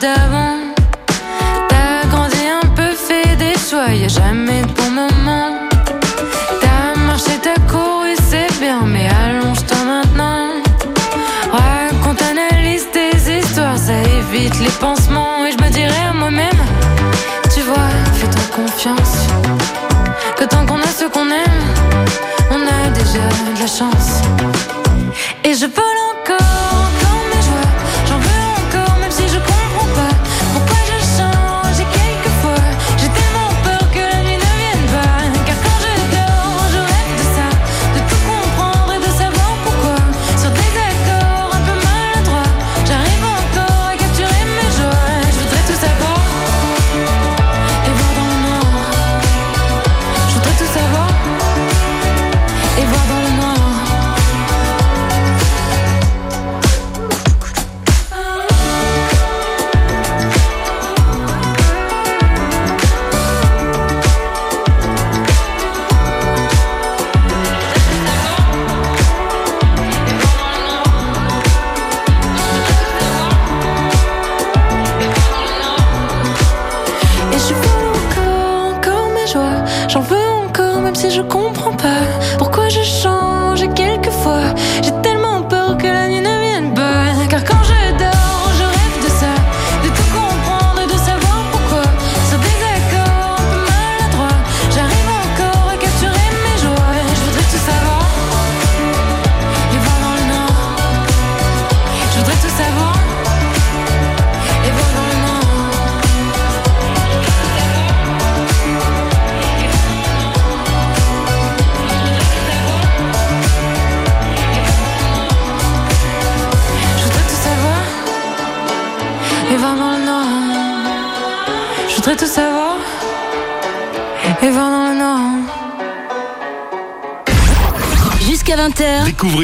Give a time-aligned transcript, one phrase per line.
[0.00, 0.58] d'avant.
[1.68, 5.50] T'as grandi un peu, fait des choix, y a jamais de bon moment.
[6.60, 10.48] T'as marché, t'as couru, c'est bien, mais allonge-toi maintenant.
[11.52, 15.44] Raconte, analyse tes histoires, ça évite les pansements.
[15.46, 16.62] Et je me dirais à moi-même,
[17.54, 19.16] tu vois, fais-toi confiance.
[20.36, 21.62] Que tant qu'on a ce qu'on aime,
[22.50, 24.25] on a déjà de la chance.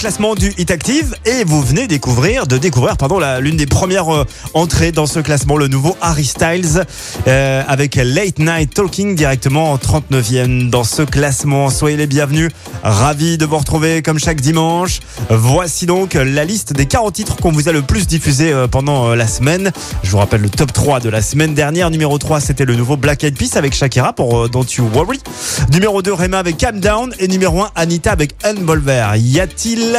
[0.00, 4.24] Classement du Hit Active et vous venez découvrir, de découvrir pardon, l'une des premières euh,
[4.54, 6.86] entrées dans ce classement, le nouveau Harry Styles
[7.28, 11.68] euh, avec Late Night Talking directement en 39e dans ce classement.
[11.68, 12.50] Soyez les bienvenus,
[12.82, 15.00] ravis de vous retrouver comme chaque dimanche.
[15.28, 19.14] Voici donc la liste des 40 titres qu'on vous a le plus diffusé euh, pendant
[19.14, 19.70] la semaine.
[20.02, 21.90] Je vous rappelle le top 3 de la semaine dernière.
[21.90, 25.20] Numéro 3, c'était le nouveau Black Eyed Peas avec Shakira pour Don't You Worry.
[25.74, 27.12] Numéro 2, Rema avec Calm Down.
[27.18, 29.16] Et numéro 1, Anita avec Unvolver.
[29.18, 29.89] Y a-t-il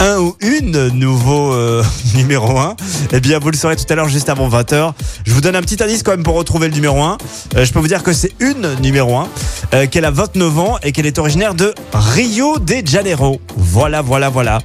[0.00, 1.82] un ou une nouveau euh,
[2.14, 2.76] numéro 1
[3.12, 4.92] Eh bien, vous le saurez tout à l'heure, juste avant 20h.
[5.24, 7.18] Je vous donne un petit indice quand même pour retrouver le numéro 1.
[7.56, 9.28] Euh, je peux vous dire que c'est une numéro 1,
[9.74, 13.40] euh, qu'elle a 29 ans et qu'elle est originaire de Rio de Janeiro.
[13.56, 14.58] Voilà, voilà, voilà.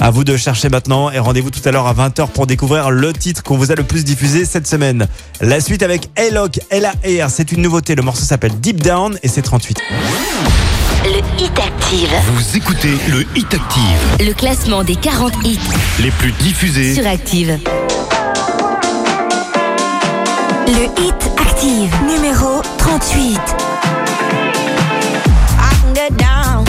[0.00, 3.12] À vous de chercher maintenant et rendez-vous tout à l'heure à 20h pour découvrir le
[3.12, 5.06] titre qu'on vous a le plus diffusé cette semaine.
[5.40, 6.62] La suite avec L.O.C.
[6.70, 7.30] L.A.R.
[7.30, 7.94] C'est une nouveauté.
[7.94, 9.78] Le morceau s'appelle Deep Down et c'est 38.
[11.06, 12.08] Le Hit Active.
[12.34, 15.58] Vous écoutez le Hit Active, Le classement des 40 hits
[16.00, 16.94] les plus diffusés.
[16.94, 17.58] sur Active.
[20.66, 23.38] Le Hit Active, numéro 38.
[25.58, 26.64] I can get down,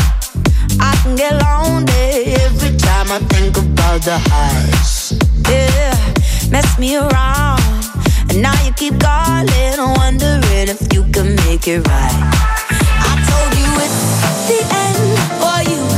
[0.80, 5.14] I can get lonely every time I think about the highs.
[5.50, 5.96] Yeah,
[6.52, 7.60] mess me around,
[8.30, 12.34] and now you keep calling, wondering if you can make it right.
[13.00, 15.97] I told you it's the end for you,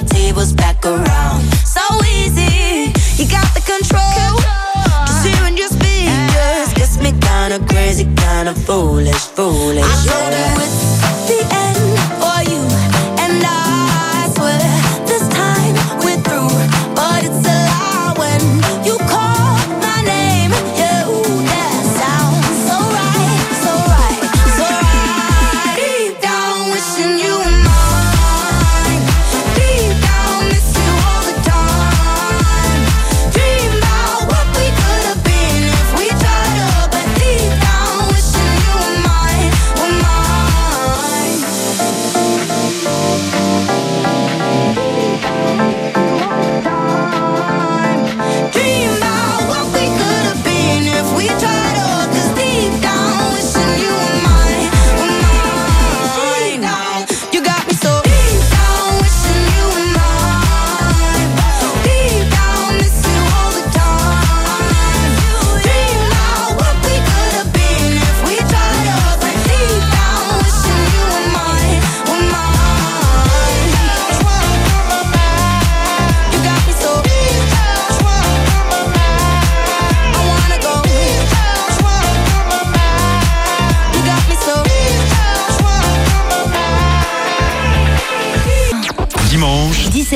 [0.00, 1.42] my tables back around.
[1.64, 2.92] So easy.
[3.18, 4.38] You got the control.
[5.06, 9.84] Just hearing your speakers gets me kinda crazy, kinda foolish, foolish.
[9.84, 10.87] I it's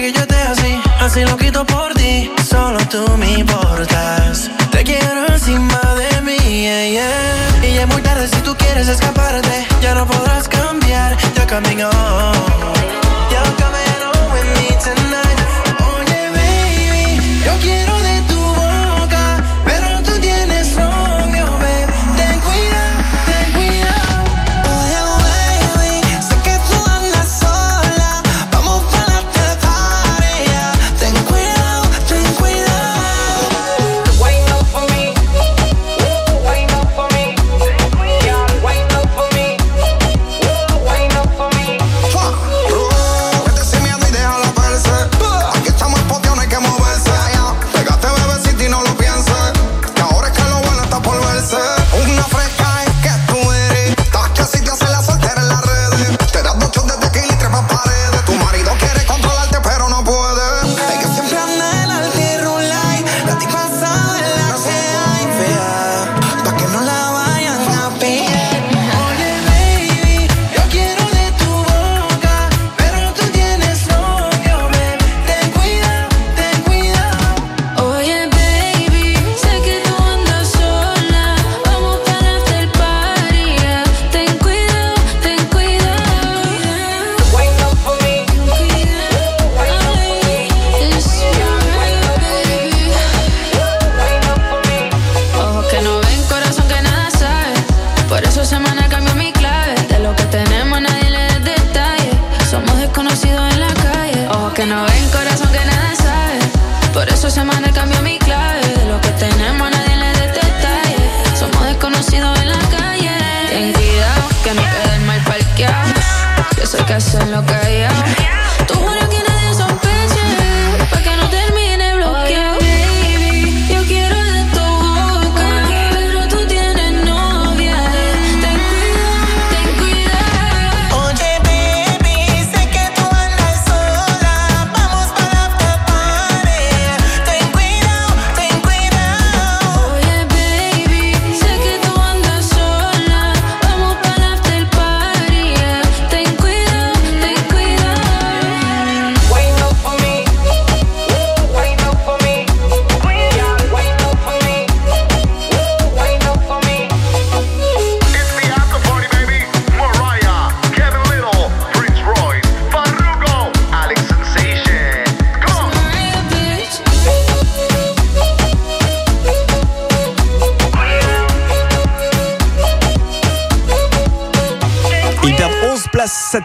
[0.00, 0.80] Que yo esté así.
[1.00, 4.50] Así lo quito por ti, solo tú me importas.
[4.70, 7.60] Te quiero encima de mí, yeah.
[7.62, 9.66] Y ya es muy tarde si tú quieres escaparte.
[9.82, 11.90] Ya no podrás cambiar, ya camino.
[13.30, 13.83] Ya camino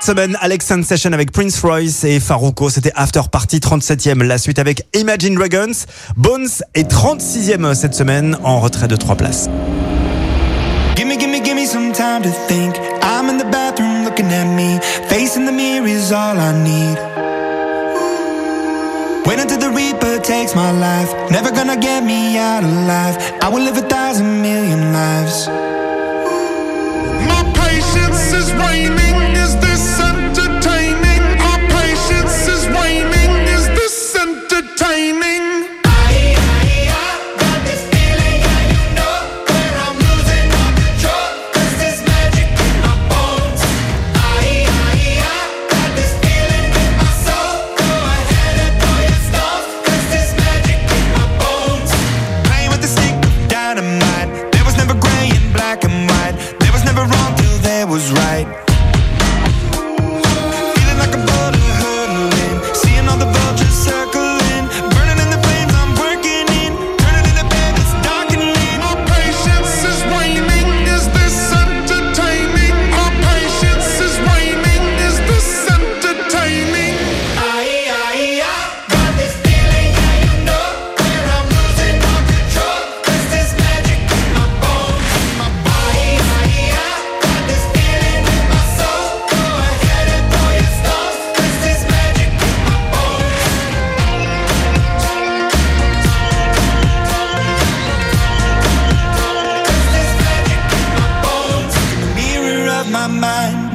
[0.10, 0.36] semaine.
[0.42, 2.72] Alex Sensation avec Prince Royce et Farouko.
[2.72, 4.24] C'était After Party 37e.
[4.24, 5.86] La suite avec Imagine Dragons.
[6.18, 9.48] Bones est 36e cette semaine en retrait de 3 places.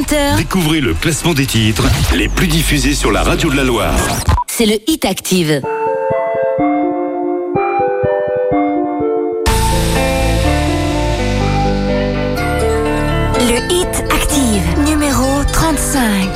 [0.00, 3.94] 20h, Découvrez le classement des titres les plus diffusés sur la radio de la Loire.
[4.46, 5.62] c'est le Hit Active.
[13.40, 16.28] Le Hit Active, numéro 35.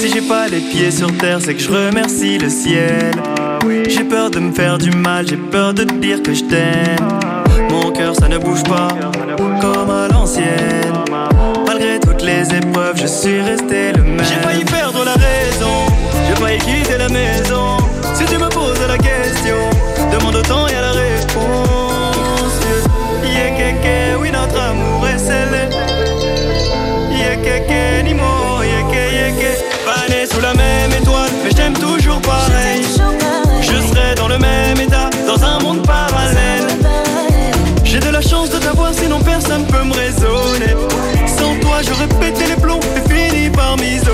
[0.00, 3.10] Si j'ai pas les pieds sur terre, c'est que je remercie le ciel.
[3.88, 7.08] J'ai peur de me faire du mal, j'ai peur de te dire que je t'aime.
[7.70, 8.88] Mon cœur, ça ne bouge pas,
[12.94, 14.24] je suis resté le même.
[14.24, 15.86] J'ai failli perdre la raison,
[16.28, 17.78] j'ai failli quitter la maison.
[18.14, 19.56] Si tu me poses la question,
[20.12, 21.66] demande au temps et à la réponse.
[23.24, 25.68] Yeah, oui, notre amour est scellé.
[27.10, 29.58] Yeah, kéké, ni mot, yeah, ké, yeah, ké.
[29.84, 32.82] Pas né sous la même étoile, mais je t'aime toujours pareil.
[33.60, 36.66] Je serai dans le même état, dans un monde parallèle.
[37.84, 40.74] J'ai de la chance de t'avoir, sinon personne peut me raisonner.
[41.26, 42.45] Sans toi, j'aurais pété
[43.78, 44.05] les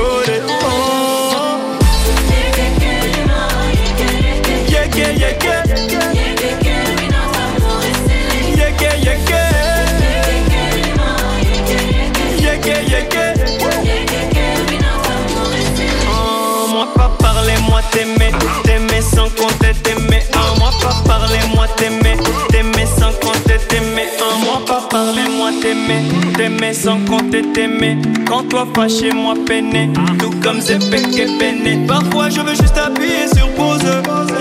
[23.93, 26.03] t'aimer un mois, pas parler moi t'aimer,
[26.37, 27.99] t'aimer sans compter t'aimer.
[28.27, 31.87] Quand toi fâché moi peiné, tout comme Zepek et peiné.
[31.87, 33.81] Parfois je veux juste appuyer sur pause,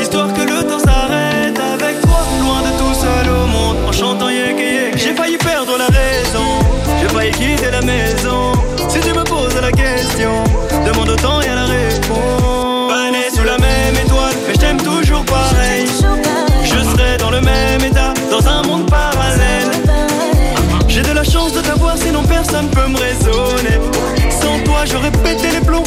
[0.02, 4.30] histoire que le temps s'arrête avec toi, loin de tout seul au monde, en chantant
[4.30, 4.58] yek.
[4.96, 6.60] J'ai failli perdre la raison,
[7.02, 8.11] j'ai failli quitter la maison.
[24.92, 25.84] J'aurais pété les plombs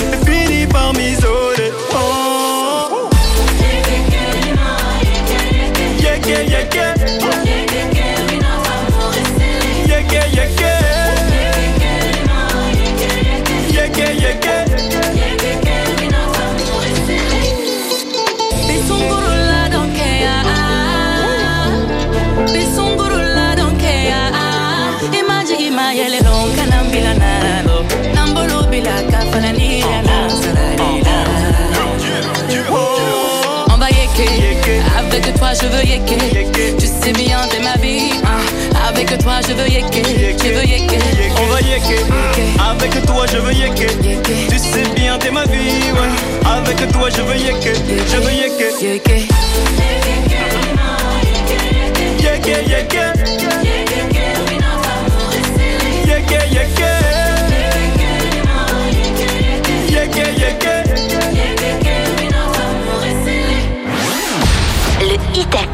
[35.60, 36.76] je veux yeker.
[36.78, 38.10] Tu sais bien t'es ma vie.
[38.24, 38.40] hein.
[38.88, 40.02] Avec toi je veux yeker.
[40.42, 40.98] Je veux yeker.
[41.42, 42.04] On va yeker.
[42.70, 43.90] Avec toi, je veux yeker.
[44.50, 46.46] Tu sais bien, t'es ma vie, ouais.
[46.46, 47.74] Avec toi, je veux yeker.
[48.10, 48.32] Je veux.
[48.32, 49.22] Yeker, yeker.
[52.20, 53.23] Yeker,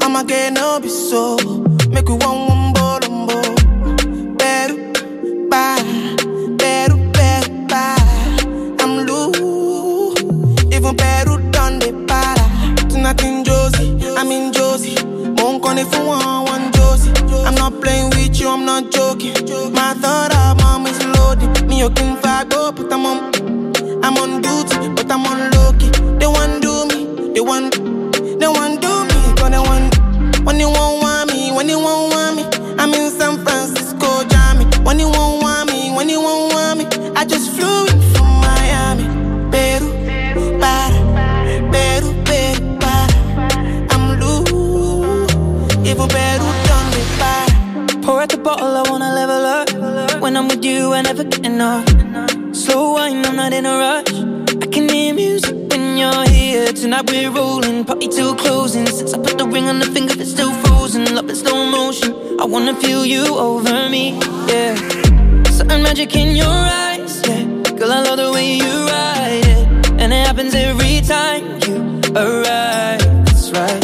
[0.00, 1.36] I'ma get no be so.
[1.90, 2.98] Make we one one bowl.
[4.36, 4.76] Better,
[5.48, 5.82] bye.
[6.56, 8.76] Better, better, bye.
[8.80, 10.22] I'm loose.
[10.74, 12.88] Even better done the para.
[12.88, 14.96] Tonight in Josie, I'm in Josie.
[15.36, 17.12] Won't call if you want one Josie.
[17.46, 19.34] I'm not playing with you, I'm not joking.
[19.72, 21.66] My thought of mom is loaded.
[21.68, 23.34] Me, you can fight, go, but I'm on.
[24.04, 25.90] I'm on duty, but I'm on low key.
[26.18, 27.74] They want do me, they want
[30.58, 32.42] When you won't want me, when you won't want me,
[32.80, 34.64] I'm in San Francisco, Jammy.
[34.82, 38.26] When you won't want me, when you won't want me, I just flew in from
[38.40, 39.04] Miami,
[39.52, 39.88] Peru,
[40.58, 40.98] para,
[41.70, 43.14] Peru, Peru, para.
[43.92, 44.50] I'm loose,
[45.86, 48.02] even Peru done me para.
[48.02, 50.20] Pour out the bottle, I wanna level up.
[50.20, 51.86] When I'm with you, I never get enough.
[52.52, 54.12] Slow wine, I'm not in a rush.
[54.60, 55.67] I can hear music
[55.98, 56.72] you're here.
[56.72, 58.86] Tonight we're rolling, party till closing.
[58.86, 61.14] Since I put the ring on the finger, it's still frozen.
[61.14, 62.14] Love in slow motion.
[62.40, 64.74] I wanna feel you over me, yeah.
[65.50, 67.44] Something magic in your eyes, yeah.
[67.78, 71.76] Girl, I love the way you ride it, and it happens every time you
[72.14, 73.02] arrive.
[73.26, 73.82] That's right.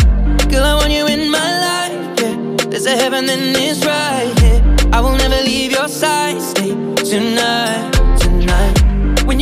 [0.51, 2.37] Girl, I want you in my life, yeah.
[2.71, 4.97] There's a heaven, then it's right, yeah.
[4.97, 6.71] I will never leave your side, stay
[7.11, 7.94] tonight.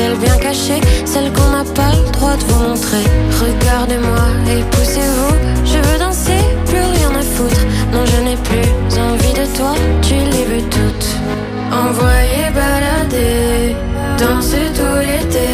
[0.00, 3.04] Celle bien cachée, celle qu'on n'a pas le droit de vous montrer.
[3.44, 5.34] Regardez-moi et poussez-vous,
[5.72, 7.62] je veux danser, plus rien à foutre.
[7.92, 8.70] Non, je n'ai plus
[9.08, 9.74] envie de toi,
[10.06, 11.10] tu les veux toutes.
[11.84, 13.76] Envoyer balader,
[14.18, 15.48] danser tout l'été,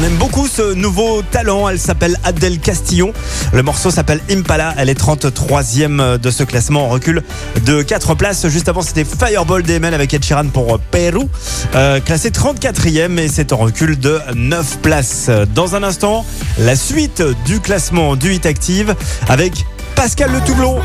[0.00, 1.68] On aime beaucoup ce nouveau talent.
[1.68, 3.12] Elle s'appelle Adèle Castillon.
[3.52, 4.72] Le morceau s'appelle Impala.
[4.78, 7.22] Elle est 33e de ce classement en recul
[7.66, 8.48] de 4 places.
[8.48, 11.28] Juste avant, c'était Fireball DML avec Ed pour Pérou.
[11.74, 15.28] Euh, classé 34e et c'est en recul de 9 places.
[15.54, 16.24] Dans un instant,
[16.58, 18.94] la suite du classement du Hit Active
[19.28, 20.78] avec Pascal Le Toublon.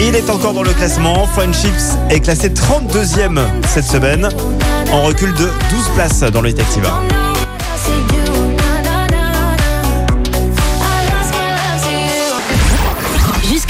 [0.00, 1.26] Il est encore dans le classement.
[1.26, 4.30] Friendships est classé 32e cette semaine
[4.90, 5.50] en recul de 12
[5.94, 6.88] places dans le Hit Active.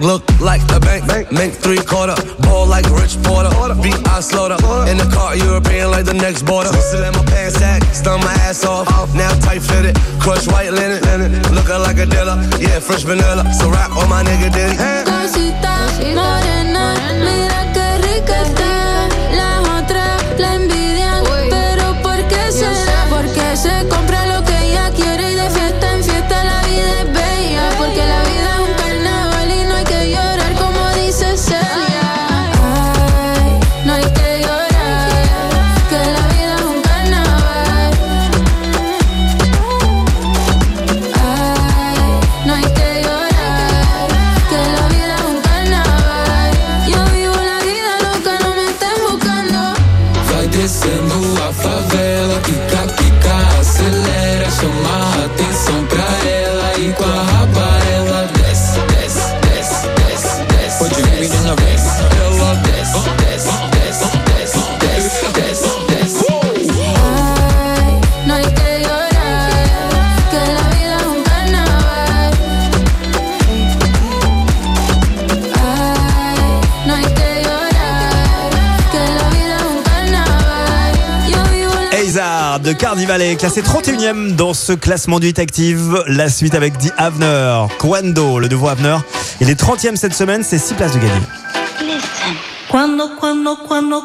[0.00, 1.06] Look like a bank.
[1.06, 1.32] bank.
[1.32, 2.14] Make three quarter.
[2.42, 3.50] Ball like Rich Porter.
[3.82, 4.58] Beat I slaughter.
[4.90, 6.72] In the car, European like the next border.
[6.72, 7.82] Sit in my pants sack.
[7.94, 8.88] Stun my ass off.
[8.88, 9.14] off.
[9.14, 9.96] Now tight fitted.
[10.20, 11.02] Crush white linen.
[11.02, 11.42] linen.
[11.54, 12.36] Looking like a dealer.
[12.58, 13.44] Yeah, fresh vanilla.
[13.54, 14.76] So rap on my nigga Diddy.
[14.76, 15.04] Hey.
[15.04, 15.74] Cosita,
[16.16, 16.84] morena.
[17.24, 18.71] Mira que rica está.
[82.82, 86.02] Carnival est classé 31ème dans ce classement du Hit Active.
[86.08, 88.96] La suite avec The Avener, Quando, le nouveau Avener.
[89.40, 91.22] Il est 30ème cette semaine, c'est 6 places de gagner.
[92.68, 94.02] Quando, quando, quando,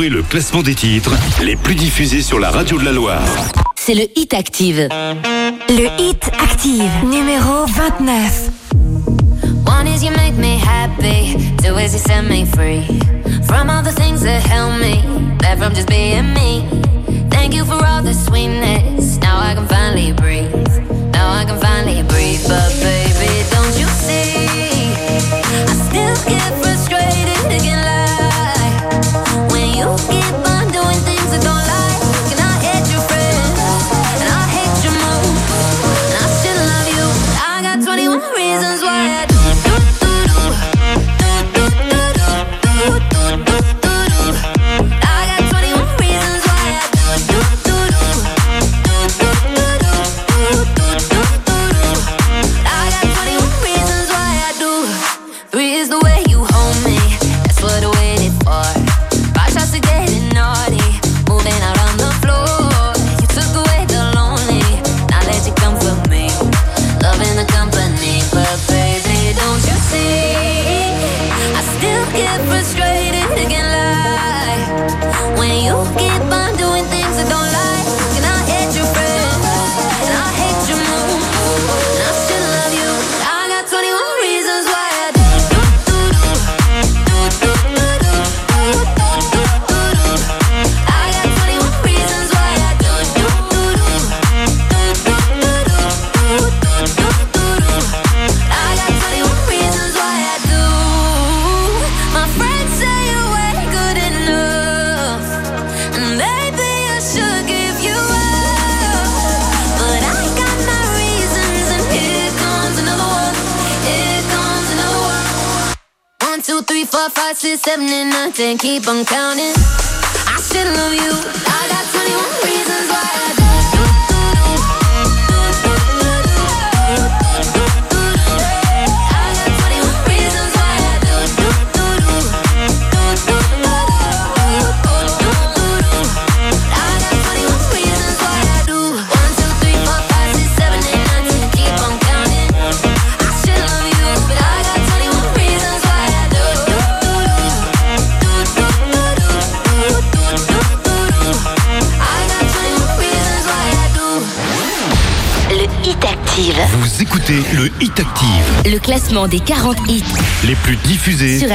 [0.00, 3.20] Découvrez le classement des titres les plus diffusés sur la radio de la Loire.
[3.76, 4.88] C'est le Hit Active.
[5.68, 8.48] Le Hit Active, numéro 29.
[9.66, 12.86] One is you make me happy, two is you set me free
[13.42, 15.02] from all the things that held me
[15.36, 16.64] back from just being me.
[17.30, 19.18] Thank you for all the sweetness.
[19.18, 20.50] Now I can finally breathe.
[21.12, 21.69] Now I can finally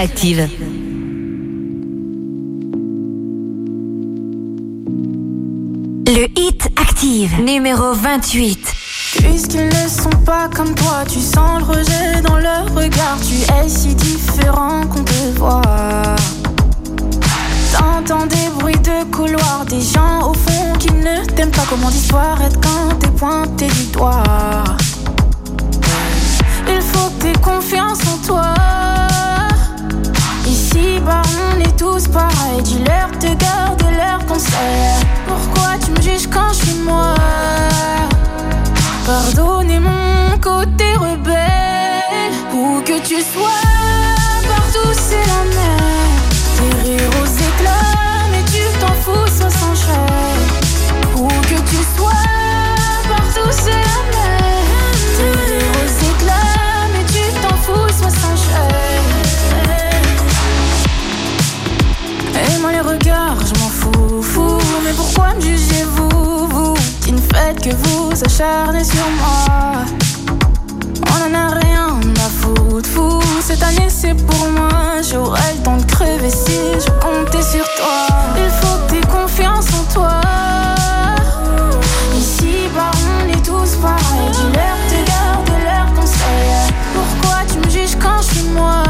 [0.06, 0.48] Active.
[6.06, 8.74] Le Hit Active, numéro 28.
[9.18, 13.18] Puisqu'ils ne sont pas comme toi, tu sens le rejet dans leur regard.
[13.28, 15.62] Tu es si différent qu'on te voit.
[17.74, 21.66] T'entends des bruits de couloir, des gens au fond qui ne t'aiment pas.
[21.68, 24.24] Comment disparaître quand t'es pointé du doigt?
[26.68, 28.65] Il faut que t'aies confiance en toi.
[31.86, 32.64] Tous pareils.
[32.64, 35.02] Dis-leur de garder leurs conseils.
[35.28, 37.14] Pourquoi tu me juges quand je suis moi?
[39.06, 42.34] Pardonnez mon côté rebelle.
[42.54, 43.75] Où que tu sois,
[68.16, 69.86] que vous acharner sur moi.
[71.08, 73.22] On en a rien à foutre, fou.
[73.42, 75.02] Cette année c'est pour moi.
[75.10, 78.08] J'aurai le temps de crever si je comptais sur toi.
[78.38, 80.22] Il faut que t'aies confiance en toi.
[82.18, 84.32] Ici bah on est tous pareils.
[84.32, 88.84] Dis-leur de garder leurs conseils Pourquoi tu me juges quand je suis moi.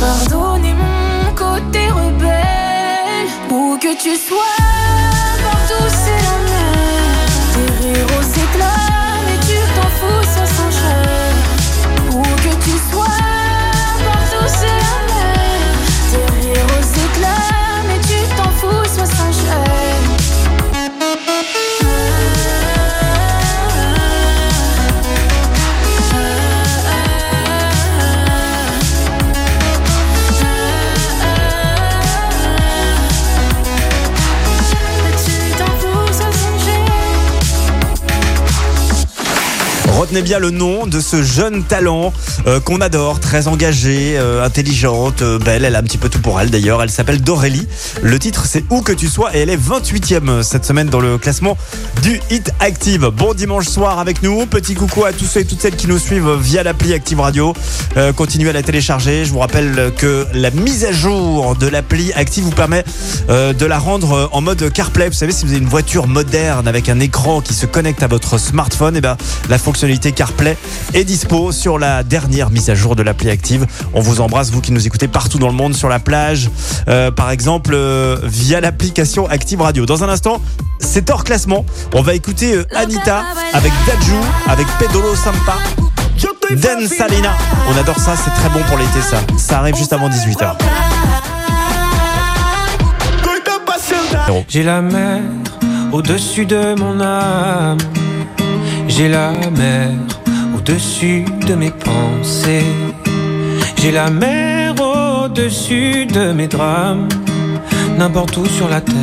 [0.00, 3.28] Pardonnez mon côté rebelle.
[3.50, 4.51] Où que tu sois,
[40.12, 42.12] Retenez bien le nom de ce jeune talent
[42.46, 45.64] euh, qu'on adore, très engagée, euh, intelligente, euh, belle.
[45.64, 46.82] Elle a un petit peu tout pour elle d'ailleurs.
[46.82, 47.66] Elle s'appelle Dorélie.
[48.02, 51.18] Le titre c'est Où que tu sois et elle est 28e cette semaine dans le
[51.18, 51.56] classement
[52.02, 53.10] du Hit Active.
[53.16, 54.44] Bon dimanche soir avec nous.
[54.46, 57.54] Petit coucou à tous ceux et toutes celles qui nous suivent via l'appli Active Radio.
[57.96, 59.24] Euh, continuez à la télécharger.
[59.24, 62.82] Je vous rappelle que la mise à jour de l'appli Active vous permet
[63.30, 65.08] euh, de la rendre en mode CarPlay.
[65.08, 68.08] Vous savez, si vous avez une voiture moderne avec un écran qui se connecte à
[68.08, 69.16] votre smartphone, et ben
[69.48, 70.56] la fonctionnalité CarPlay
[70.94, 73.64] est dispo sur la dernière mise à jour de l'appli Active.
[73.94, 76.50] On vous embrasse, vous qui nous écoutez partout dans le monde, sur la plage,
[76.88, 79.84] euh, par exemple, euh, via l'application Active Radio.
[79.84, 80.40] Dans un instant,
[80.78, 81.66] c'est hors classement.
[81.94, 83.22] On va écouter euh, Anita
[83.52, 84.16] avec Dajou,
[84.48, 85.58] avec Pedolo Sampa.
[86.50, 87.32] Dan Salina.
[87.70, 89.18] On adore ça, c'est très bon pour l'été ça.
[89.38, 90.56] Ça arrive juste avant 18h.
[94.48, 95.20] J'ai la mer
[95.92, 97.78] au-dessus de mon âme.
[98.88, 99.90] J'ai la mer
[100.56, 102.64] au-dessus de mes pensées.
[103.78, 107.08] J'ai la mer au-dessus de mes drames.
[107.98, 108.94] N'importe où sur la terre,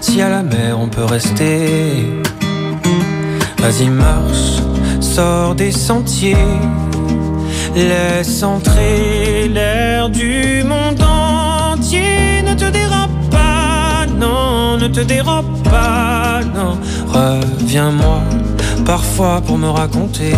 [0.00, 2.22] si à la mer on peut rester.
[3.58, 4.62] Vas-y, marche,
[5.00, 6.36] sors des sentiers.
[7.76, 12.42] Laisse entrer l'air du monde entier.
[12.44, 16.78] Ne te dérobe pas, non, ne te dérobe pas, non.
[17.06, 18.22] Reviens-moi
[18.84, 20.34] parfois pour me raconter.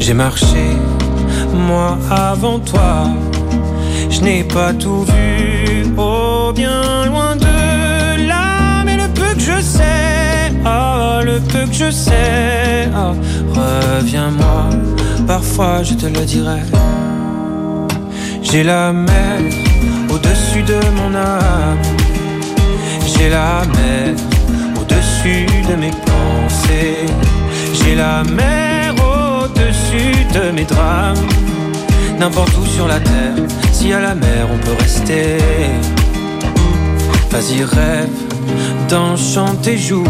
[0.00, 0.66] J'ai marché,
[1.54, 3.08] moi avant toi.
[4.10, 5.65] Je n'ai pas tout vu,
[6.52, 8.84] bien loin de là.
[8.84, 13.14] Mais le peu que je sais, oh, le peu que je sais, oh,
[13.54, 14.70] reviens-moi.
[15.26, 16.60] Parfois je te le dirai.
[18.42, 19.40] J'ai la mer
[20.08, 21.82] au-dessus de mon âme.
[23.06, 24.14] J'ai la mer
[24.80, 27.06] au-dessus de mes pensées.
[27.74, 31.16] J'ai la mer au-dessus de mes drames.
[32.18, 33.34] N'importe où sur la terre,
[33.72, 35.38] si à la mer on peut rester.
[37.36, 38.08] Vas-y, rêve
[38.88, 40.08] d'un chant tes joues.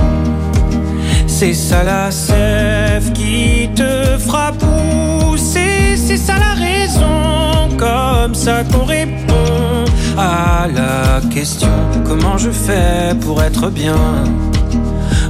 [1.26, 5.96] C'est ça la sève qui te fera pousser.
[5.96, 9.84] C'est ça la raison, comme ça qu'on répond
[10.16, 11.68] à la question
[12.04, 14.22] comment je fais pour être bien?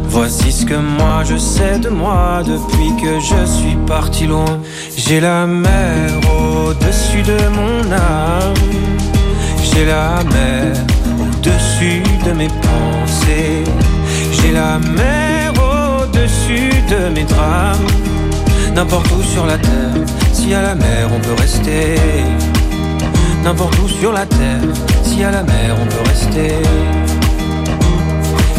[0.06, 4.60] Voici ce que moi je sais de moi depuis que je suis parti loin.
[4.98, 8.52] J'ai la mer au-dessus de mon âme.
[9.64, 10.76] J'ai la mer
[11.46, 13.64] au-dessus de mes pensées.
[14.32, 17.86] J'ai la mer au-dessus de mes drames.
[18.74, 19.94] N'importe où sur la terre,
[20.32, 21.96] si à la mer on peut rester.
[23.44, 24.68] N'importe où sur la terre,
[25.04, 27.05] si à la mer on peut rester.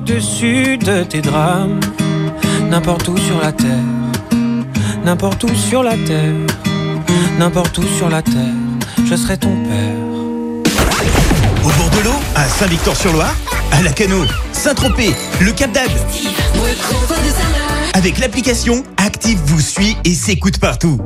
[0.00, 1.80] au-dessus de tes drames.
[2.70, 3.68] N'importe où sur la terre,
[5.04, 6.32] n'importe où sur la terre,
[7.38, 8.54] n'importe où sur la terre,
[9.04, 10.72] je serai ton père.
[11.64, 13.34] Au bord de l'eau, à Saint-Victor-sur-Loire,
[13.72, 15.90] à Lacano, Saint-Tropez, le Cap d'Agde.
[17.92, 20.98] Avec l'application, Active vous suit et s'écoute partout.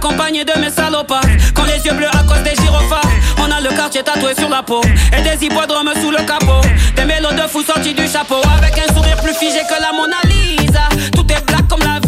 [0.00, 1.20] Accompagné de mes salopards.
[1.54, 3.10] Quand les yeux bleus à cause des gyrophares.
[3.38, 4.80] On a le quartier tatoué sur la peau.
[5.16, 6.62] Et des hippodromes sous le capot.
[6.96, 8.40] Des mélos de fous sortis du chapeau.
[8.56, 10.88] Avec un sourire plus figé que la Mona Lisa.
[11.14, 11.99] Tout est black comme la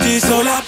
[0.00, 0.67] dit sur la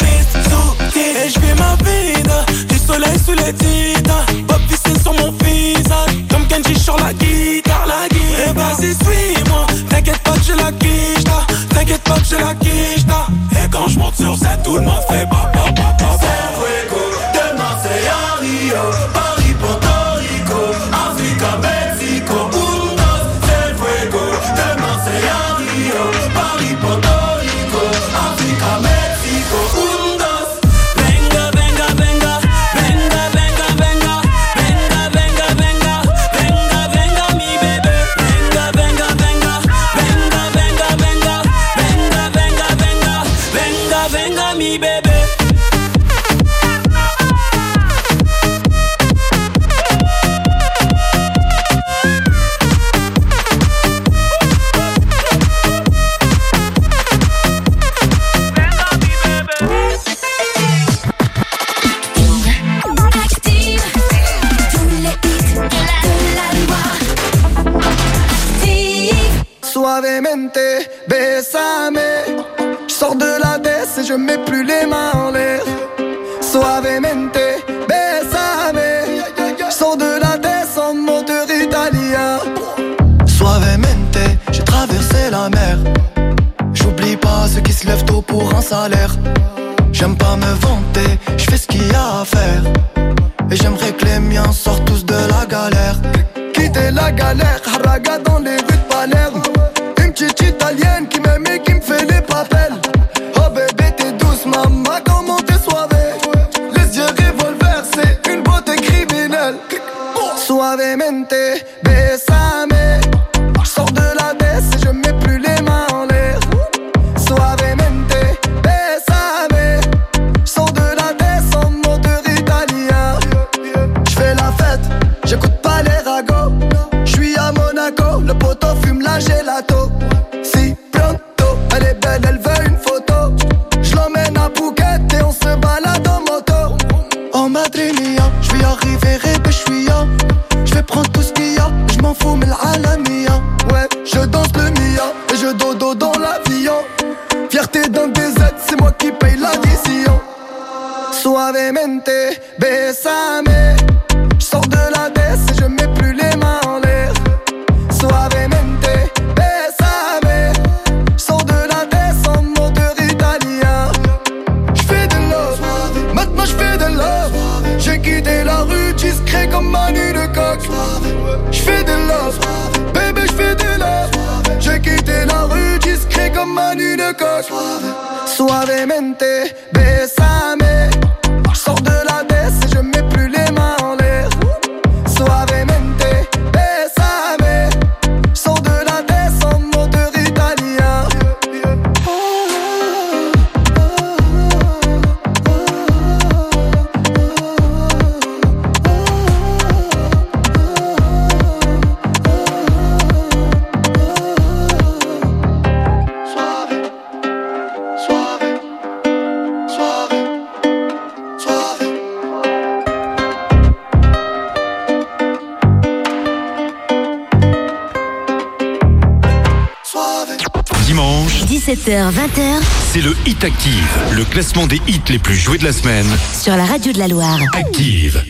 [224.59, 226.07] des hits les plus joués de la semaine.
[226.39, 227.39] Sur la radio de la Loire.
[227.55, 228.23] Active.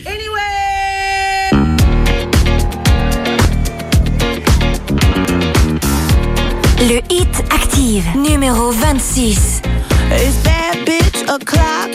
[6.79, 9.61] Le hit active, numéro 26.
[10.85, 11.91] Bitch o'clock,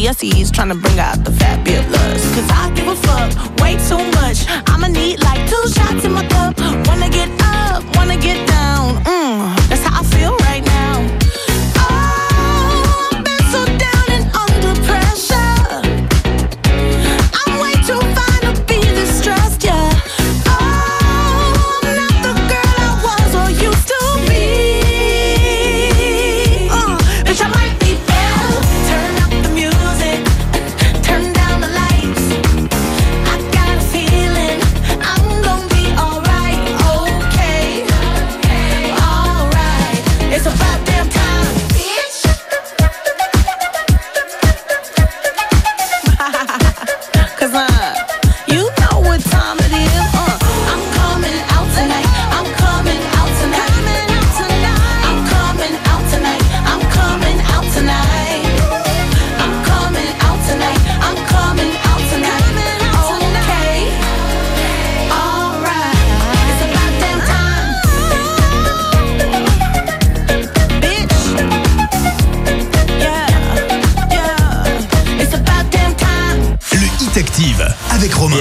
[0.00, 2.34] Balenciennes, trying to bring out the fabulous.
[2.34, 4.69] Cause I give a fuck way too much.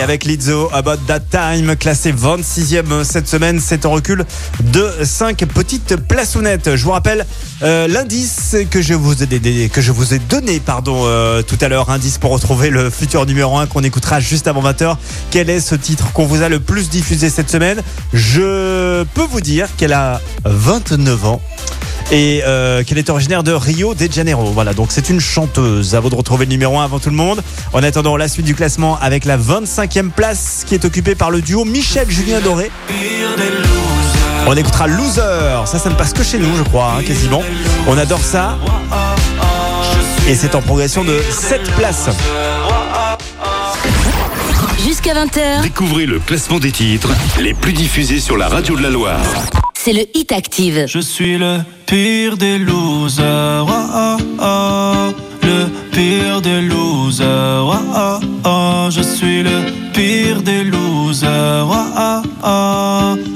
[0.09, 4.25] Avec Lizzo, About That Time, classé 26e cette semaine, c'est en recul
[4.59, 6.75] de 5 petites plaçonnettes.
[6.75, 7.27] Je vous rappelle
[7.61, 11.57] euh, l'indice que je vous ai, dé- que je vous ai donné pardon, euh, tout
[11.61, 14.97] à l'heure, indice pour retrouver le futur numéro 1 qu'on écoutera juste avant 20h.
[15.29, 17.79] Quel est ce titre qu'on vous a le plus diffusé cette semaine?
[18.11, 21.41] Je peux vous dire qu'elle a 29 ans
[22.11, 24.45] et euh, qu'elle est originaire de Rio de Janeiro.
[24.51, 25.95] Voilà, donc c'est une chanteuse.
[25.95, 27.41] À vous de retrouver le numéro 1 avant tout le monde.
[27.73, 31.41] En attendant la suite du classement avec la 25e place qui est occupée par le
[31.41, 32.71] duo Michel-Julien Doré.
[34.47, 35.65] On écoutera Loser.
[35.65, 37.43] Ça, ça ne passe que chez nous, je crois, hein, quasiment.
[37.87, 38.57] On adore ça.
[40.27, 42.09] Et c'est en progression de 7 places.
[44.83, 45.61] Jusqu'à 20h.
[45.61, 49.19] Découvrez le classement des titres les plus diffusés sur la radio de la Loire.
[49.91, 50.85] Le Hit Active.
[50.87, 53.65] Je suis le pire des losers.
[53.67, 55.13] oh, oh, oh.
[55.41, 58.19] Le pire des losers.
[58.91, 61.67] Je suis le pire des losers.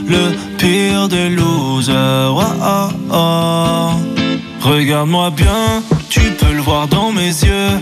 [0.08, 2.36] Le pire des losers.
[4.62, 7.80] Regarde-moi bien, tu peux le voir dans mes yeux.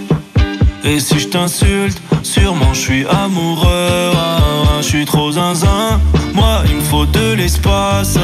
[0.86, 2.02] Et si je t'insulte,
[2.32, 4.12] sûrement je suis amoureux.
[4.16, 6.00] Ah, ah, Je suis trop zinzin,
[6.34, 8.18] moi il me faut de l'espace.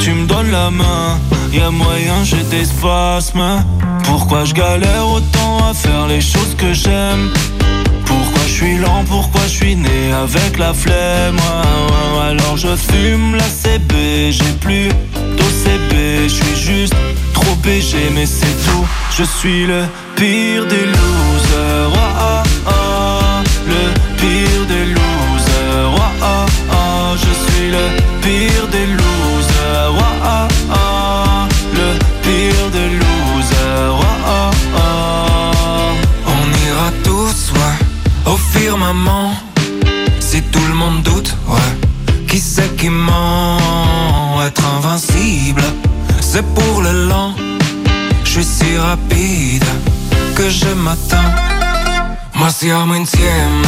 [0.00, 1.18] Tu me donnes la main,
[1.52, 3.64] y a moyen j'ai des spasmes.
[4.04, 7.30] Pourquoi je galère autant à faire les choses que j'aime?
[8.04, 11.40] Pourquoi je suis lent, pourquoi je suis né avec la flemme?
[11.40, 14.88] Ah, ah, Alors je fume la CB, j'ai plus
[15.38, 15.92] d'OCB,
[16.24, 16.96] je suis juste
[17.32, 18.86] trop BG mais c'est tout.
[19.16, 19.84] Je suis le
[20.16, 21.96] pire des losers.
[24.26, 25.94] Pire des losers.
[26.06, 27.14] ah, ah, ah.
[27.22, 27.84] Je suis le
[28.22, 29.94] pire des losers.
[30.08, 31.48] ah, ah, ah.
[31.78, 31.88] Le
[32.24, 34.00] pire des losers.
[34.10, 35.92] ah, ah, ah.
[36.34, 37.78] On ira tous, ouais,
[38.32, 39.30] au firmament.
[40.20, 41.72] Si tout le monde doute, ouais,
[42.28, 44.42] qui c'est qui ment?
[44.46, 45.64] Être invincible,
[46.20, 47.32] c'est pour le lent.
[48.24, 49.70] Je suis si rapide
[50.36, 51.55] che je m'attends.
[52.46, 53.66] Ma siamo insieme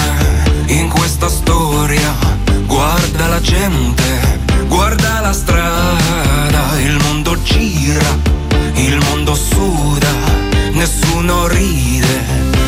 [0.66, 2.14] in questa storia.
[2.64, 6.79] Guarda la gente, guarda la strada.
[6.79, 8.16] Il mondo gira,
[8.74, 10.12] il mondo suda.
[10.70, 12.22] Nessuno ride,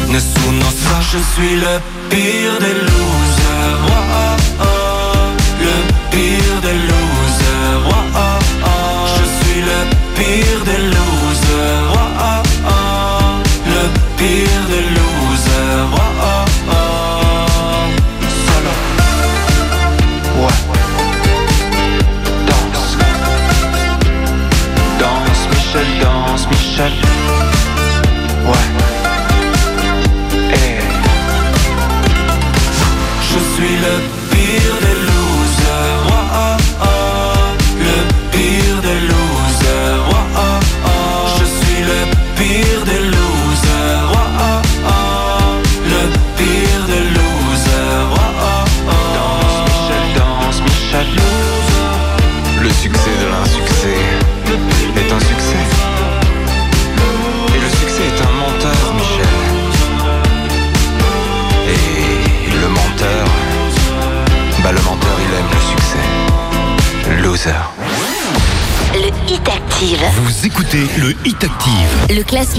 [0.07, 0.99] nessuno sa.
[0.99, 2.75] Je suis le pire des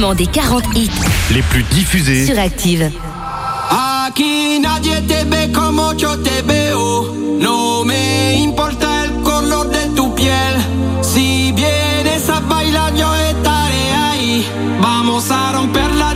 [0.02, 0.90] classement des 40 hits
[1.32, 2.92] les plus diffusés sur Active.
[4.06, 7.14] Aquí nadie te ve como yo te veo.
[7.40, 10.56] No me importa el color de tu piel.
[11.02, 14.46] Si vienes a bailar, yo estaré ahí.
[14.82, 16.16] Vamos a romper la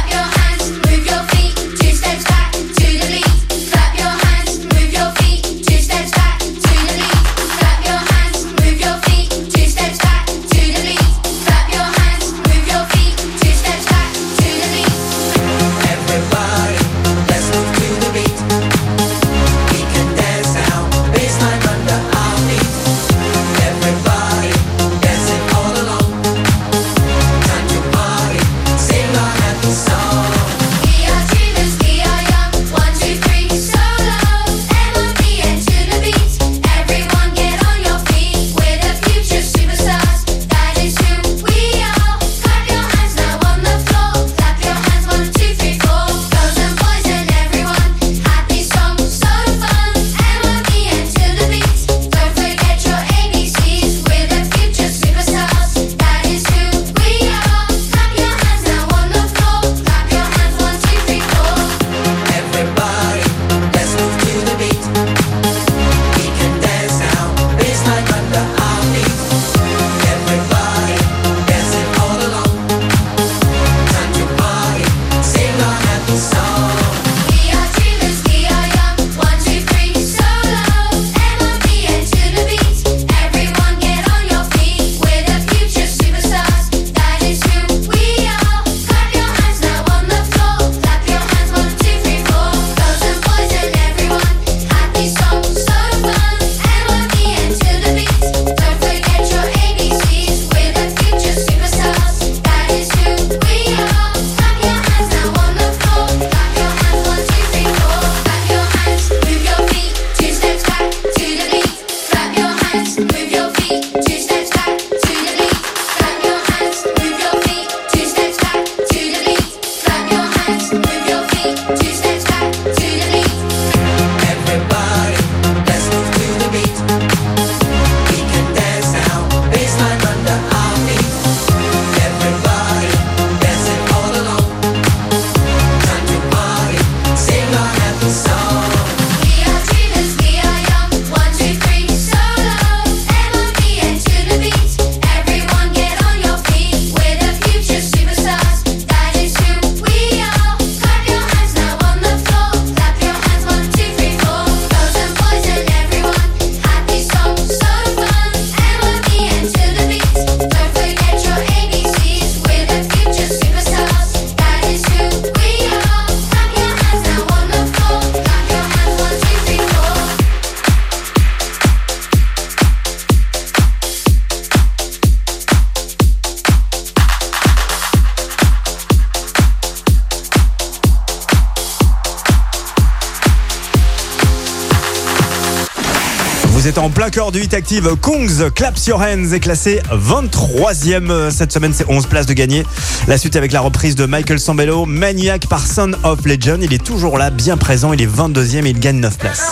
[186.81, 187.95] en plein cœur du hit active.
[188.01, 191.73] Kongs, Claps Your Hands est classé 23e euh, cette semaine.
[191.75, 192.65] C'est 11 places de gagné.
[193.07, 196.63] La suite avec la reprise de Michael Sambello, Maniac par Son of Legend.
[196.63, 197.93] Il est toujours là, bien présent.
[197.93, 199.51] Il est 22e et il gagne 9 places.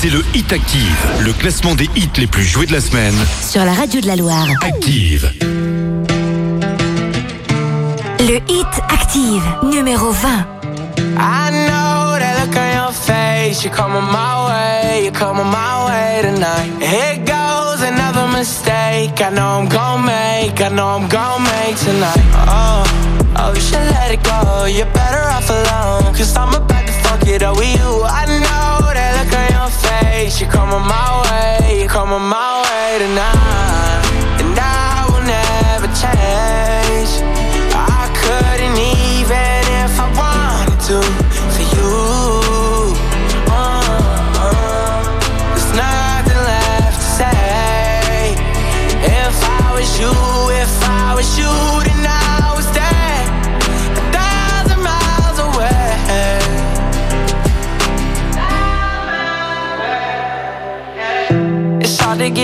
[0.00, 3.14] C'est le Hit Active, le classement des hits les plus joués de la semaine.
[3.42, 4.46] sur la radio de la Loire.
[4.62, 5.32] Active.
[8.20, 10.28] Le hit Active, numéro 20.
[11.18, 13.64] I know that look on your face.
[13.64, 15.02] You're coming my way.
[15.02, 16.70] You're coming my way tonight.
[16.80, 19.20] Here goes another mistake.
[19.20, 20.60] I know I'm gonna make.
[20.60, 22.22] I know I'm gonna make tonight.
[22.46, 22.84] Oh,
[23.36, 24.66] oh, you should let it go.
[24.66, 26.14] You're better off alone.
[26.14, 28.04] Cause I'm about to fuck it up with you.
[28.04, 28.67] I know
[29.88, 30.40] face.
[30.40, 31.80] You're coming my way.
[31.80, 34.02] You're coming my way tonight.
[34.40, 37.12] And I will never change.
[37.74, 40.98] I couldn't even if I wanted to
[41.54, 41.92] for you.
[43.50, 43.82] Uh,
[44.44, 45.02] uh,
[45.54, 48.34] there's nothing left to say.
[49.24, 50.12] If I was you,
[50.62, 51.87] if I was you,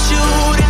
[0.00, 0.67] I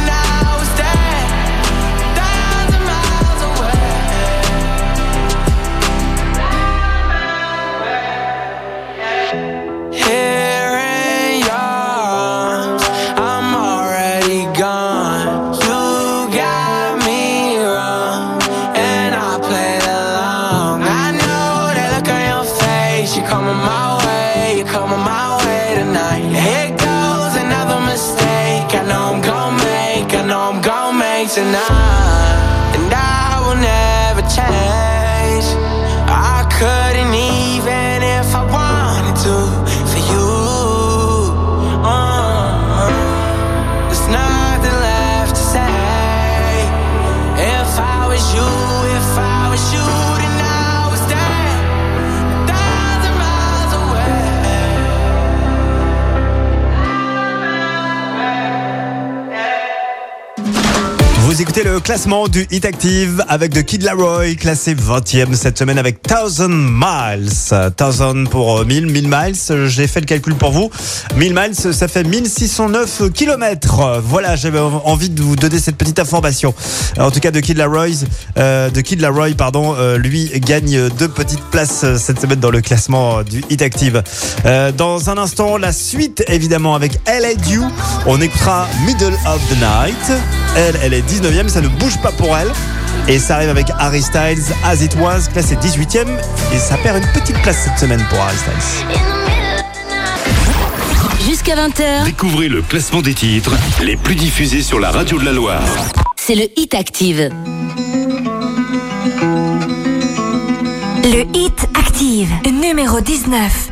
[61.88, 67.30] classement du Hit Active avec The Kid Laroi, classé 20e cette semaine avec 1000 miles.
[67.30, 69.68] 1000 pour euh, 1000, 1000 miles.
[69.68, 70.70] J'ai fait le calcul pour vous.
[71.16, 74.02] 1000 miles, ça fait 1609 kilomètres.
[74.04, 76.52] Voilà, j'avais envie de vous donner cette petite information.
[76.98, 78.04] En tout cas, The Kid Laroi,
[78.36, 82.50] euh, The Kid Laroi, pardon, euh, lui gagne deux petites places euh, cette semaine dans
[82.50, 84.02] le classement du Hit Active.
[84.44, 87.64] Euh, dans un instant, la suite évidemment avec LA Dew.
[88.04, 90.20] On écoutera Middle of the Night.
[90.56, 92.50] Elle, elle est 19e, ça ne bouge pas pour elle.
[93.06, 96.06] Et ça arrive avec Harry Styles, As It Was, classé 18e.
[96.54, 98.86] Et ça perd une petite place cette semaine pour Harry Styles.
[101.26, 103.52] Jusqu'à 20h, Découvrez le classement des titres
[103.82, 105.62] les plus diffusés sur la radio de la Loire.
[106.16, 107.30] c'est le Hit Active.
[111.04, 113.70] Le Hit Active, numéro 19.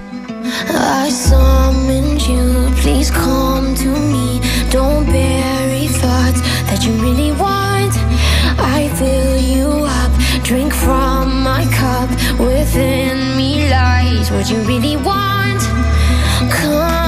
[0.49, 4.41] I summoned you, please come to me.
[4.71, 7.95] Don't bury thoughts that you really want.
[8.59, 10.13] I fill you up,
[10.45, 12.11] drink from my cup.
[12.39, 15.63] Within me lies what you really want.
[16.51, 17.06] Come,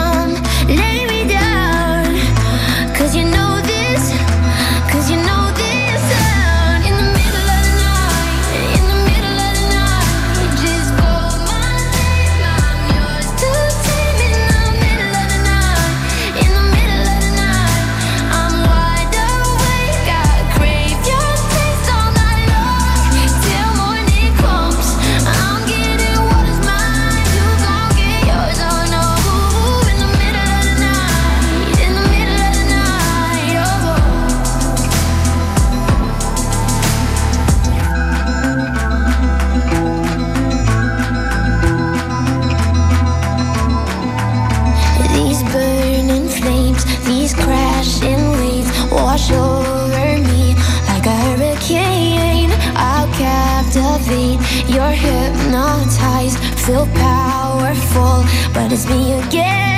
[54.93, 59.78] hypnotized, feel powerful, but it's me again.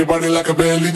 [0.00, 0.90] your body like a belly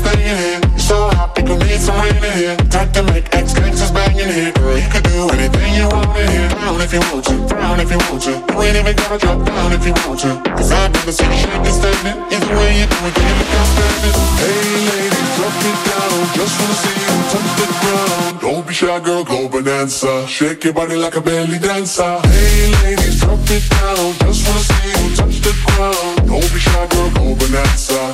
[0.00, 0.60] thing in here.
[0.74, 2.56] You're so hot, people need some rain in here.
[2.70, 4.52] Time to make ex gangsters bang in here.
[4.52, 6.48] Girl, you could do anything you want in here.
[6.48, 8.32] Down if you want to, frown if you want to.
[8.32, 10.30] You ain't even gotta drop down if you want to.
[10.56, 12.16] Cause I've never seen you shaking standing.
[12.32, 14.16] Either way you do it, you look outstanding.
[14.40, 16.18] Hey ladies, drop it down.
[16.38, 18.40] Just wanna see you touch the ground.
[18.40, 20.26] Don't be shy, girl, go bonanza.
[20.26, 22.20] Shake your body like a belly dancer.
[22.24, 24.12] Hey ladies, drop it down.
[24.24, 26.26] Just wanna see you touch the ground.
[26.26, 28.13] Don't be shy, girl, go bonanza.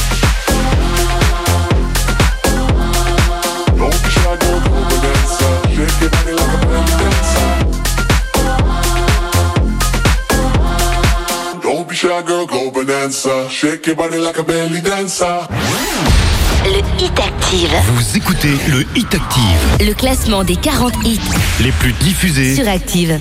[12.01, 13.47] Shy, girl, go bonanza.
[13.49, 15.47] Shake your body like a belly dancer.
[16.65, 17.71] Le Hit Active.
[17.93, 21.19] Vous écoutez le Hit Active, Le classement des 40 hits
[21.59, 23.19] les plus diffusés sur Active.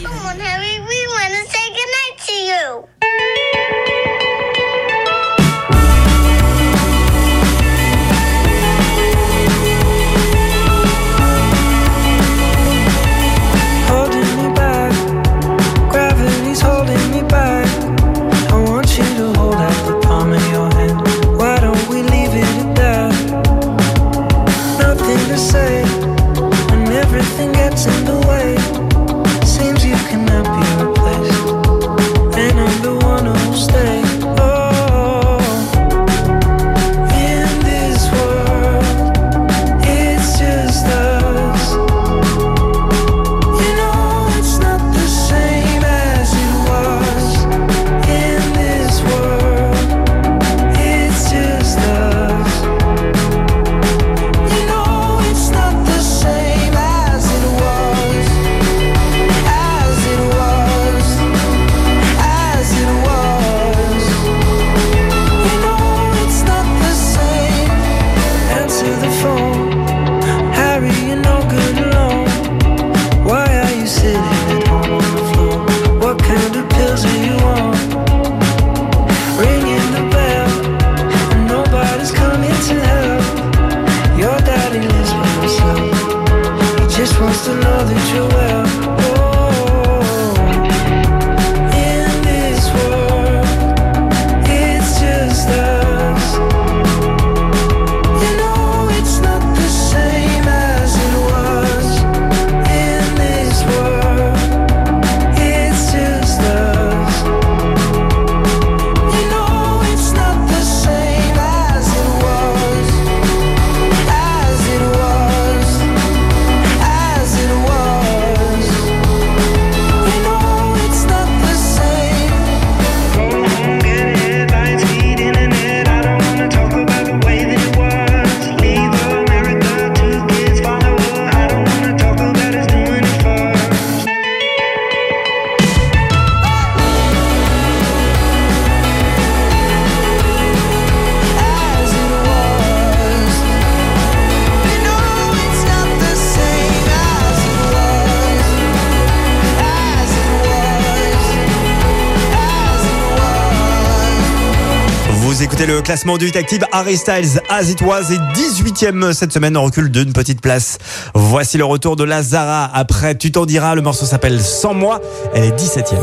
[155.91, 159.91] Classement du Hit Active Harry Styles As It Was est 18ème cette semaine en recul
[159.91, 160.79] d'une petite place.
[161.17, 165.01] Voici le retour de Lazara après Tu t'en diras, le morceau s'appelle Sans moi,
[165.35, 165.97] elle est 17ème.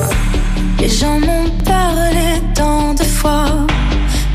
[0.82, 3.46] Les gens m'ont parlé tant de fois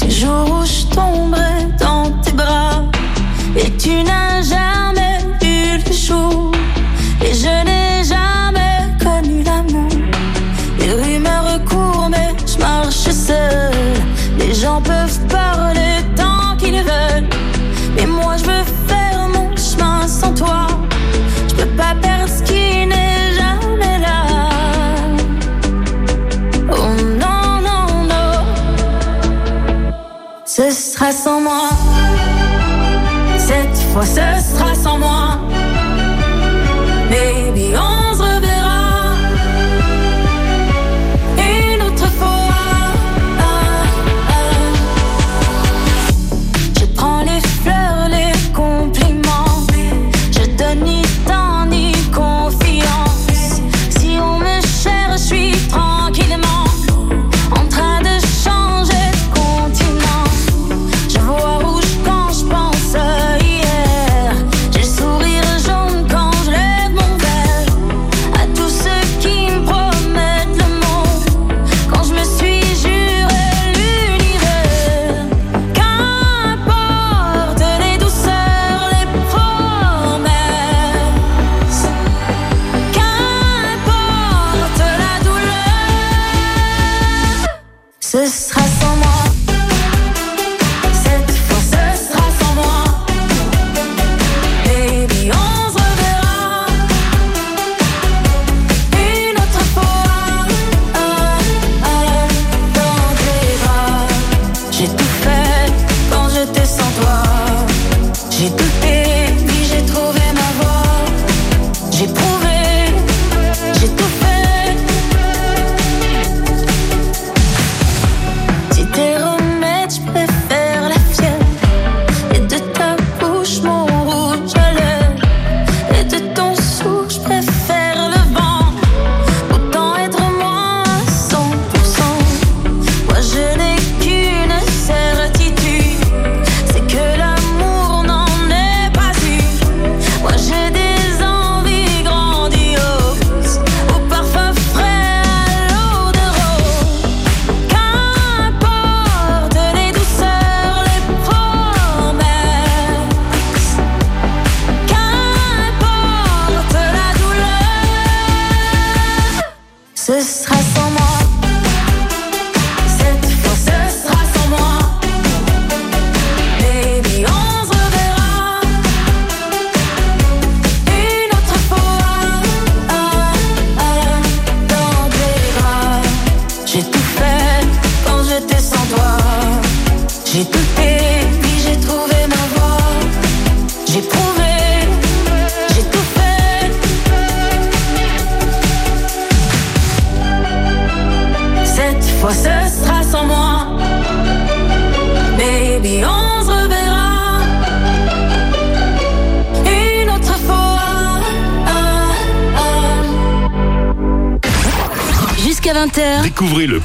[0.00, 2.84] du jour où je tomberai dans tes bras.
[3.54, 6.41] Et tu n'as jamais vu le jour.
[14.82, 17.11] peuvent parler tant qu'ils veulent.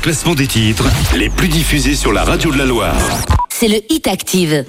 [0.01, 2.95] classement des titres les plus diffusés sur la radio de la Loire.
[3.49, 4.65] C'est le Hit Active.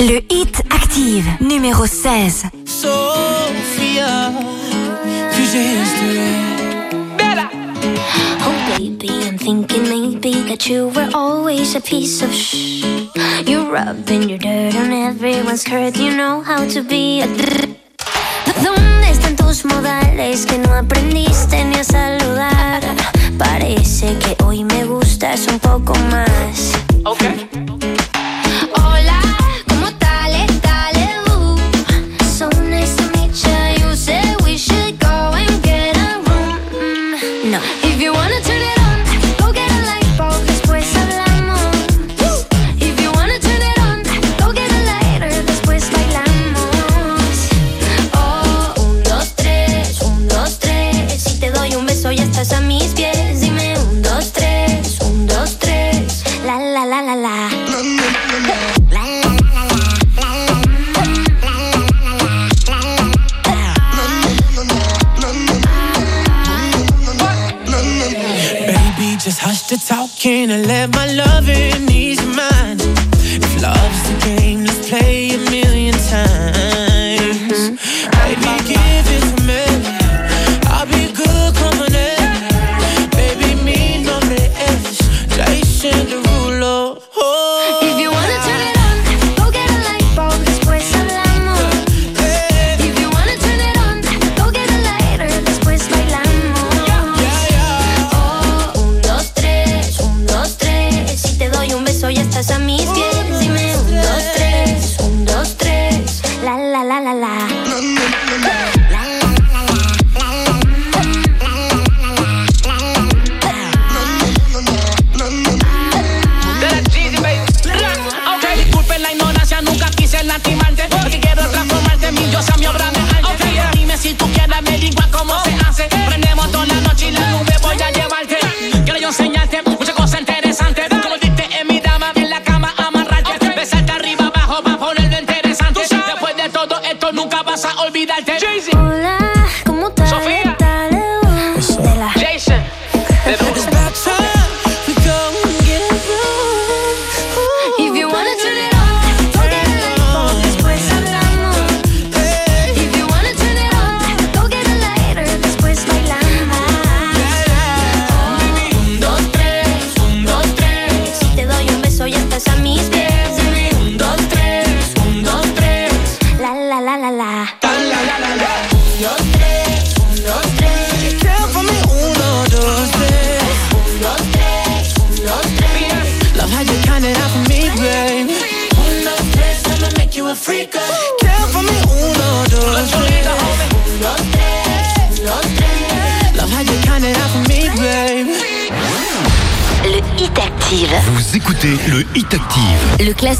[0.00, 2.44] Le Hit Active, numéro 16.
[2.66, 4.32] Sophia,
[5.34, 5.42] tu
[7.16, 7.48] Bella.
[8.46, 12.84] Oh baby, I'm thinking maybe that you were always a piece of shh.
[13.46, 15.96] You're rubbing your dirt on everyone's curve.
[15.96, 17.26] You know how to be a
[19.64, 22.82] modales que no aprendiste ni a saludar.
[23.36, 26.72] Parece que hoy me gustas un poco más.
[27.04, 27.59] Okay.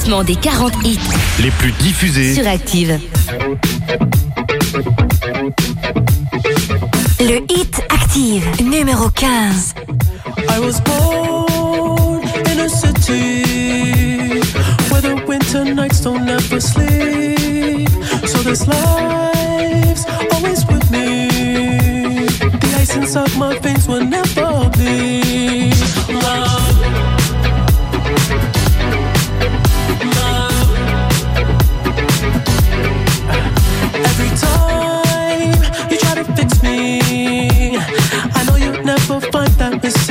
[0.01, 0.98] classement des 40 hits
[1.43, 2.98] les plus diffusés sur Active.
[7.20, 9.74] Le hit Active numéro 15.
[10.48, 14.40] I was born in a city
[14.90, 17.90] where the winter nights don't ever sleep.
[18.27, 21.28] So this life's always with me.
[22.39, 25.72] The ice inside my veins will never be.
[26.09, 26.60] Love.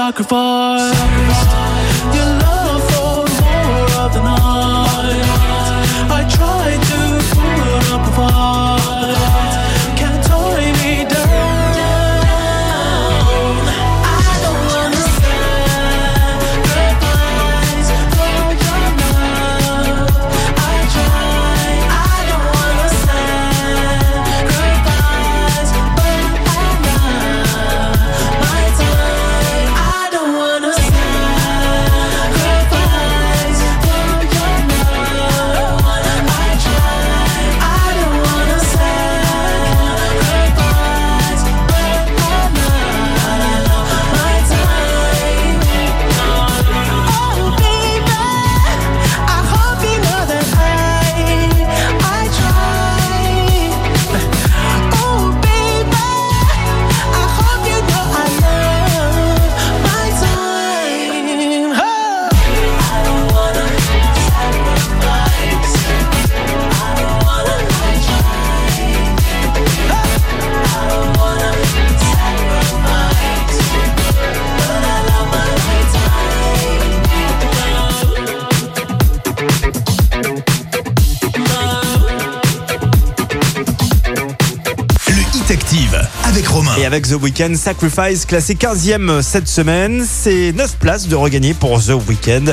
[0.00, 1.19] sacrifice.
[86.90, 90.04] avec The Weeknd Sacrifice classé 15e cette semaine.
[90.04, 92.52] C'est 9 places de regagner pour The Weeknd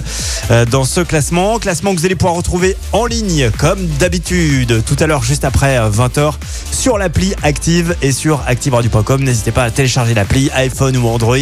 [0.51, 1.57] euh, dans ce classement.
[1.57, 5.79] Classement que vous allez pouvoir retrouver en ligne comme d'habitude tout à l'heure juste après
[5.79, 6.33] euh, 20h
[6.71, 9.23] sur l'appli Active et sur activeradio.com.
[9.23, 11.37] N'hésitez pas à télécharger l'appli iPhone ou Android.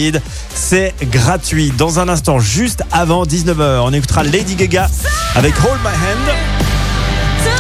[0.53, 1.73] C'est gratuit.
[1.77, 4.89] Dans un instant, juste avant 19h, on écoutera Lady Gaga
[5.35, 6.35] avec Hold My Hand.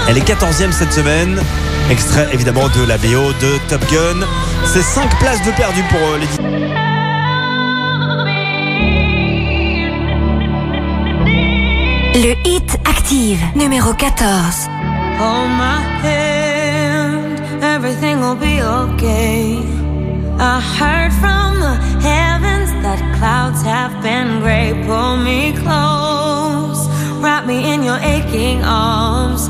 [0.07, 1.41] Elle est 14e cette semaine.
[1.89, 4.25] Extrait évidemment de la VO de Top Gun.
[4.65, 6.25] C'est 5 places de perdu pour euh, les
[12.15, 14.67] Le hit active numéro 14.
[15.19, 19.59] Hold my hand, everything will be okay.
[20.39, 24.73] I heard from the heavens that clouds have been gray.
[24.87, 26.89] Pull me close,
[27.21, 29.49] wrap me in your aching arms.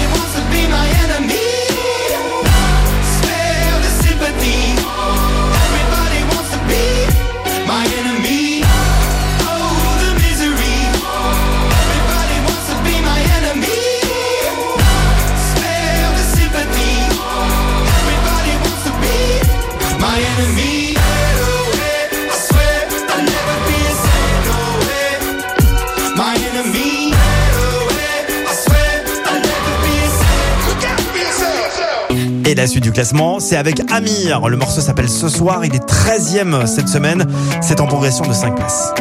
[32.51, 34.49] Et la suite du classement, c'est avec Amir.
[34.49, 35.63] Le morceau s'appelle Ce soir.
[35.63, 37.25] Il est 13e cette semaine.
[37.61, 38.93] C'est en progression de 5 places.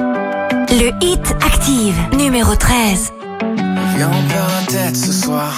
[0.71, 3.13] Le hit active, numéro 13.
[3.97, 5.53] Viens, on perd la tête ce soir.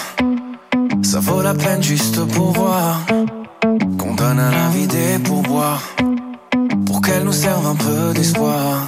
[1.02, 3.02] Ça vaut la peine juste pour voir.
[3.98, 5.82] Qu'on donne à la vie des pourboires.
[6.86, 8.86] Pour qu'elle nous serve un peu d'espoir.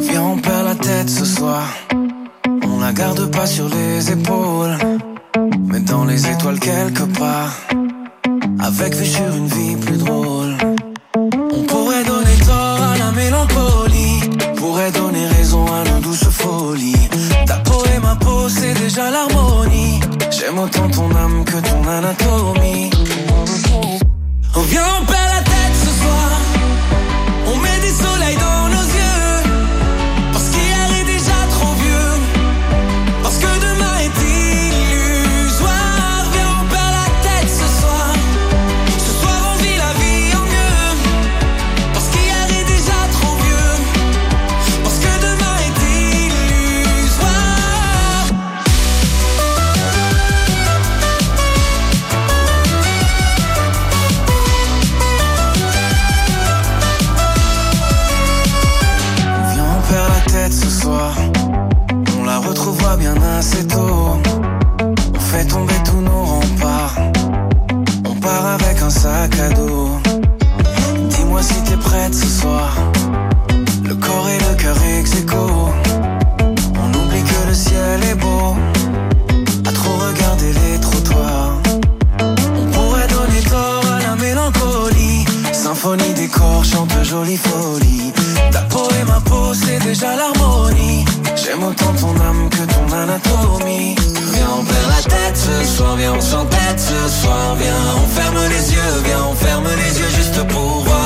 [0.00, 1.62] Viens, on perd la tête ce soir.
[2.70, 4.76] On la garde pas sur les épaules.
[5.68, 7.56] Mais dans les étoiles quelque part.
[8.66, 10.56] Avec vue sur une vie plus drôle.
[11.14, 14.20] On pourrait donner tort à la mélancolie.
[14.56, 17.10] Pourrait donner raison à nos douces folies.
[17.46, 20.00] Ta peau et ma peau, c'est déjà l'harmonie.
[20.30, 22.88] J'aime autant ton âme que ton anatomie.
[24.56, 25.04] On vient, on
[89.94, 91.04] déjà l'harmonie.
[91.36, 93.94] J'aime autant ton âme que ton anatomie.
[94.34, 97.54] Viens, on perd la tête ce soir, viens, on s'entête ce soir.
[97.56, 101.03] Viens, on ferme les yeux, viens, on ferme les yeux juste pour voir.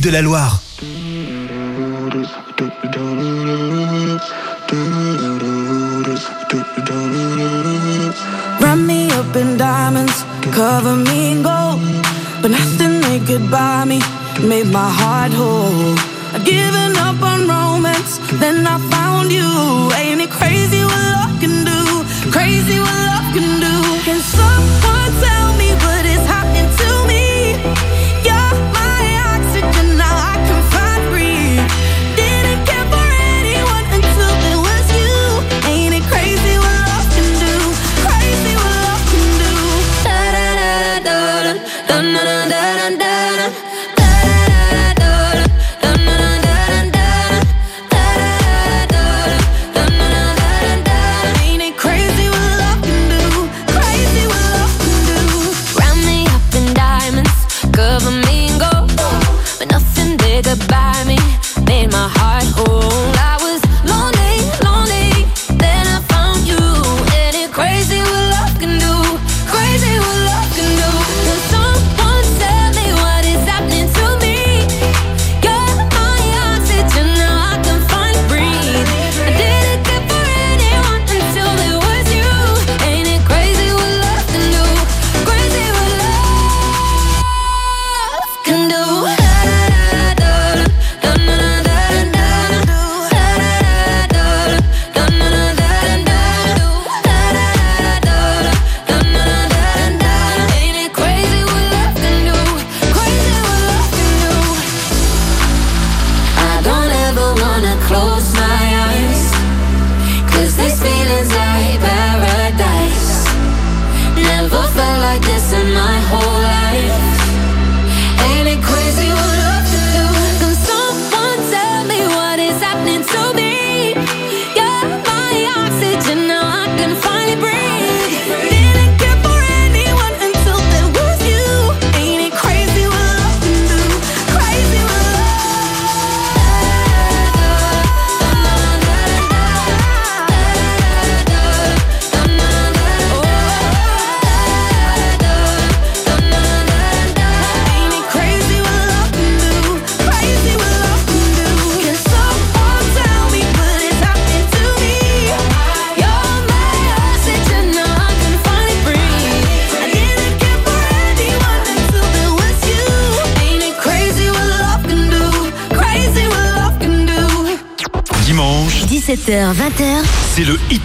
[0.00, 0.60] Hits de la Loire.
[8.60, 11.80] Wrap me up in diamonds, cover me in gold.
[12.42, 14.00] But nothing they could buy me
[14.42, 15.96] made my heart whole.
[16.32, 19.48] I'd given up on romance, then I found you.
[19.96, 20.89] Ain't it crazy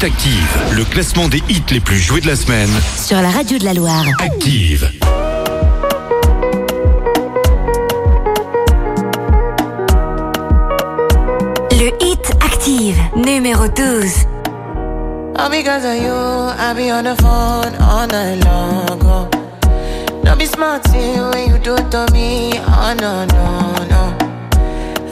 [0.06, 2.70] Active, le classement des hits les plus joués de la semaine.
[2.96, 4.06] sur la radio de la Loire.
[4.20, 4.88] Active.
[11.72, 14.28] Le hit active, numéro 12.
[15.40, 19.00] All because of you, I be on the phone all night long.
[19.02, 19.28] Oh.
[20.24, 22.52] Don't be smart when you do it to me.
[22.68, 24.18] Oh no, no, no.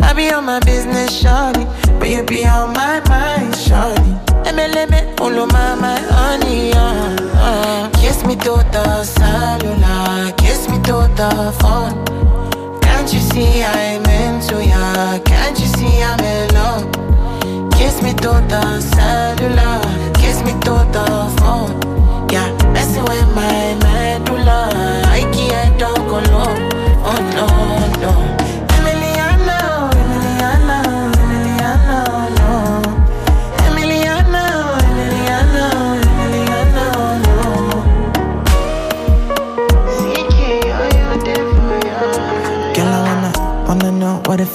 [0.03, 1.65] I be on my business, shawty.
[1.98, 4.23] But you be on my mind, shawty.
[4.56, 7.90] My, my honey, uh, uh.
[8.00, 12.06] Kiss me to the cellular, kiss me to the phone.
[12.82, 15.20] Can't you see I'm into ya?
[15.26, 17.72] Can't you see I'm in love?
[17.74, 19.82] Kiss me to the cellular,
[20.14, 21.73] kiss me to the phone.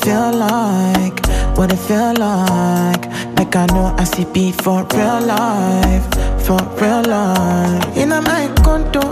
[0.09, 1.21] Feel like,
[1.59, 3.05] what it feel like.
[3.37, 6.07] Like I know I see beat for real life,
[6.47, 7.85] for real life.
[7.95, 9.03] In my condo,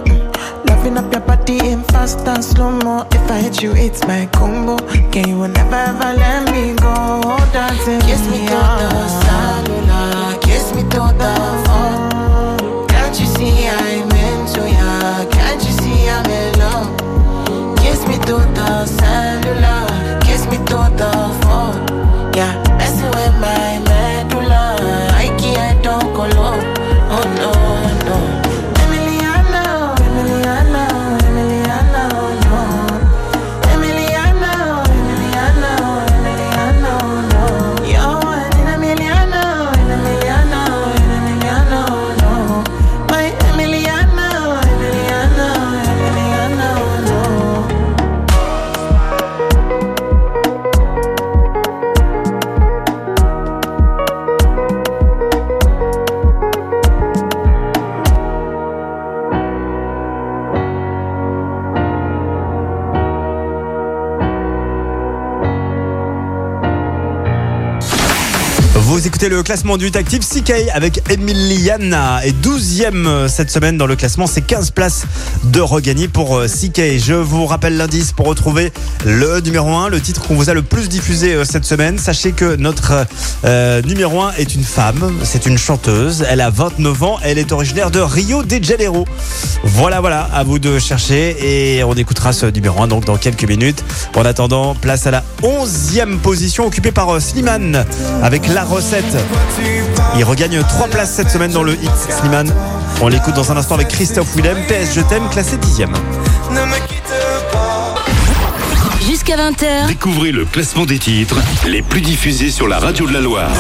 [0.67, 3.07] loving up your body in fast and slow mo.
[3.13, 4.79] If I hit you, it's my combo.
[5.13, 7.37] Can you never ever let me go?
[7.53, 11.66] Dancing kiss me to the cellular, kiss me to the
[69.47, 74.27] classement du 8 Active CK avec Emiliana et 12e cette semaine dans le classement.
[74.27, 75.05] C'est 15 places
[75.45, 76.99] de regagné pour euh, CK.
[76.99, 78.73] Je vous rappelle l'indice pour retrouver
[79.05, 81.97] le numéro 1, le titre qu'on vous a le plus diffusé euh, cette semaine.
[81.97, 83.07] Sachez que notre
[83.45, 86.27] euh, numéro 1 est une femme, c'est une chanteuse.
[86.29, 89.07] Elle a 29 ans, elle est originaire de Rio de Janeiro.
[89.63, 93.45] Voilà, voilà, à vous de chercher et on écoutera ce numéro 1 donc dans quelques
[93.45, 93.85] minutes.
[94.17, 97.85] En attendant, place à la 11e position occupée par euh, Slimane
[98.25, 99.05] avec la recette.
[100.17, 102.53] Il regagne 3 places cette semaine dans le hit Slimane.
[103.03, 105.89] On l'écoute dans un instant avec Christophe Willem, PS Je t'aime, classé 10e.
[109.07, 111.37] Jusqu'à 20h, Découvrez le classement des titres
[111.67, 113.51] les plus diffusés sur la radio de la Loire.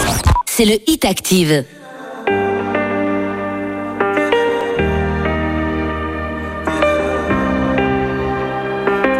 [0.46, 1.64] c'est le hit active.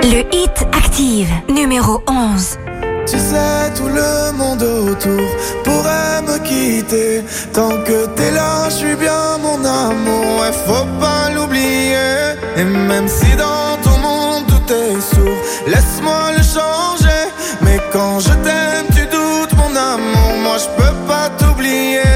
[0.03, 2.59] Le hit active, numéro 11.
[3.07, 5.29] Tu sais, tout le monde autour
[5.65, 7.25] pourrait me quitter.
[7.53, 10.41] Tant que t'es là, je suis bien mon amour.
[10.41, 12.35] Ouais, faut pas l'oublier.
[12.57, 17.23] Et même si dans ton monde tout est sourd, laisse-moi le changer.
[17.63, 20.33] Mais quand je t'aime, tu doutes mon amour.
[20.43, 22.16] Moi, je peux pas t'oublier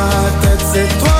[0.00, 1.19] ma tête, c'est toi.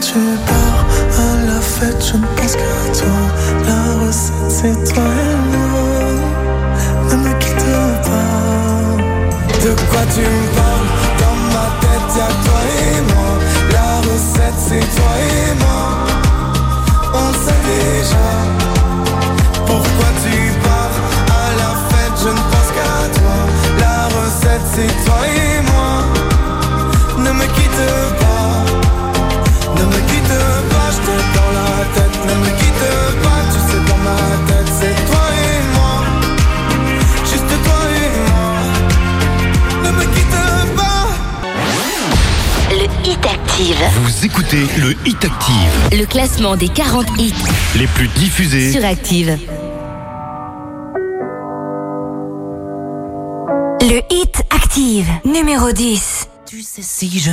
[0.00, 0.14] tu
[0.46, 0.86] pars
[1.18, 3.20] à la fête, je ne pense qu'à toi.
[3.66, 5.70] La recette, c'est toi et moi.
[7.10, 7.64] Ne me quitte
[8.04, 8.36] pas.
[9.62, 10.79] De quoi tu me parles?
[44.78, 45.98] le Hit Active.
[45.98, 47.34] Le classement des 40 hits
[47.76, 49.36] les plus diffusés sur Active.
[53.82, 56.28] Le Hit Active, numéro 10.
[56.46, 57.32] Tu sais si je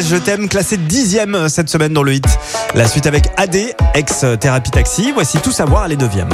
[0.00, 2.26] Je t'aime, classé dixième euh, cette semaine dans le hit.
[2.74, 3.56] La suite avec AD,
[3.94, 5.12] ex-thérapie euh, taxi.
[5.12, 6.30] Voici tout savoir, les deuxièmes.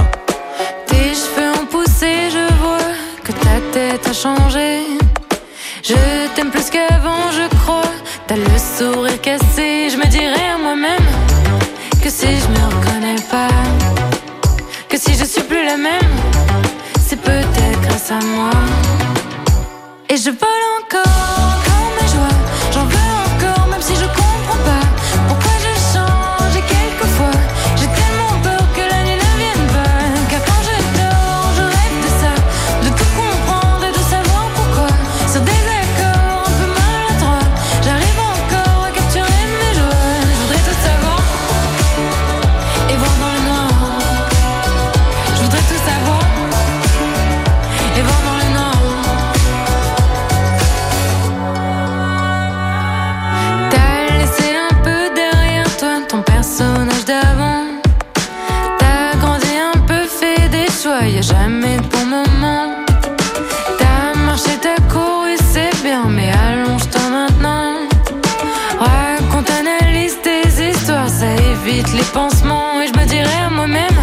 [71.65, 73.99] vite les pansements et je me dirais à moi-même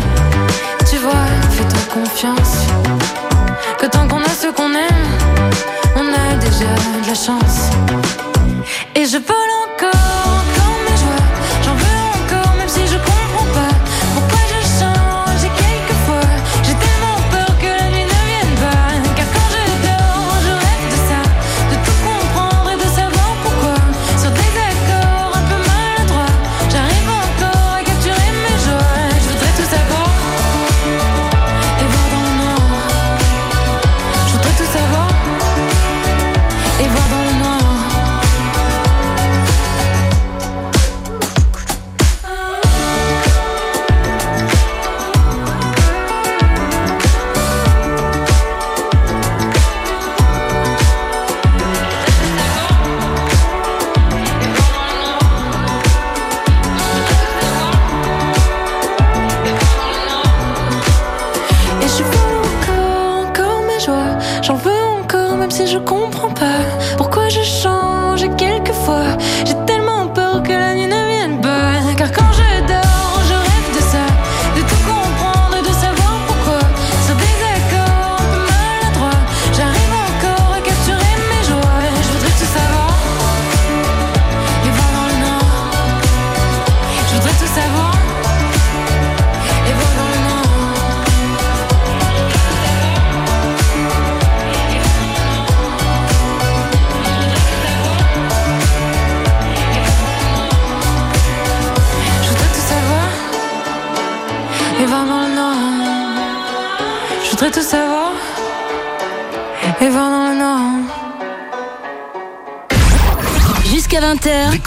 [0.90, 2.66] Tu vois, fais-toi confiance.
[3.80, 5.06] Que tant qu'on a ce qu'on aime
[5.96, 6.72] On a déjà
[7.02, 7.70] de la chance.
[8.96, 9.34] Et je peux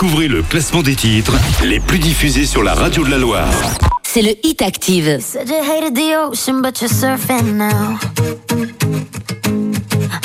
[0.03, 3.53] Le classement des titres les plus diffusés sur la radio de la Loire.
[4.03, 5.19] C'est le Hit Active.
[5.19, 5.21] I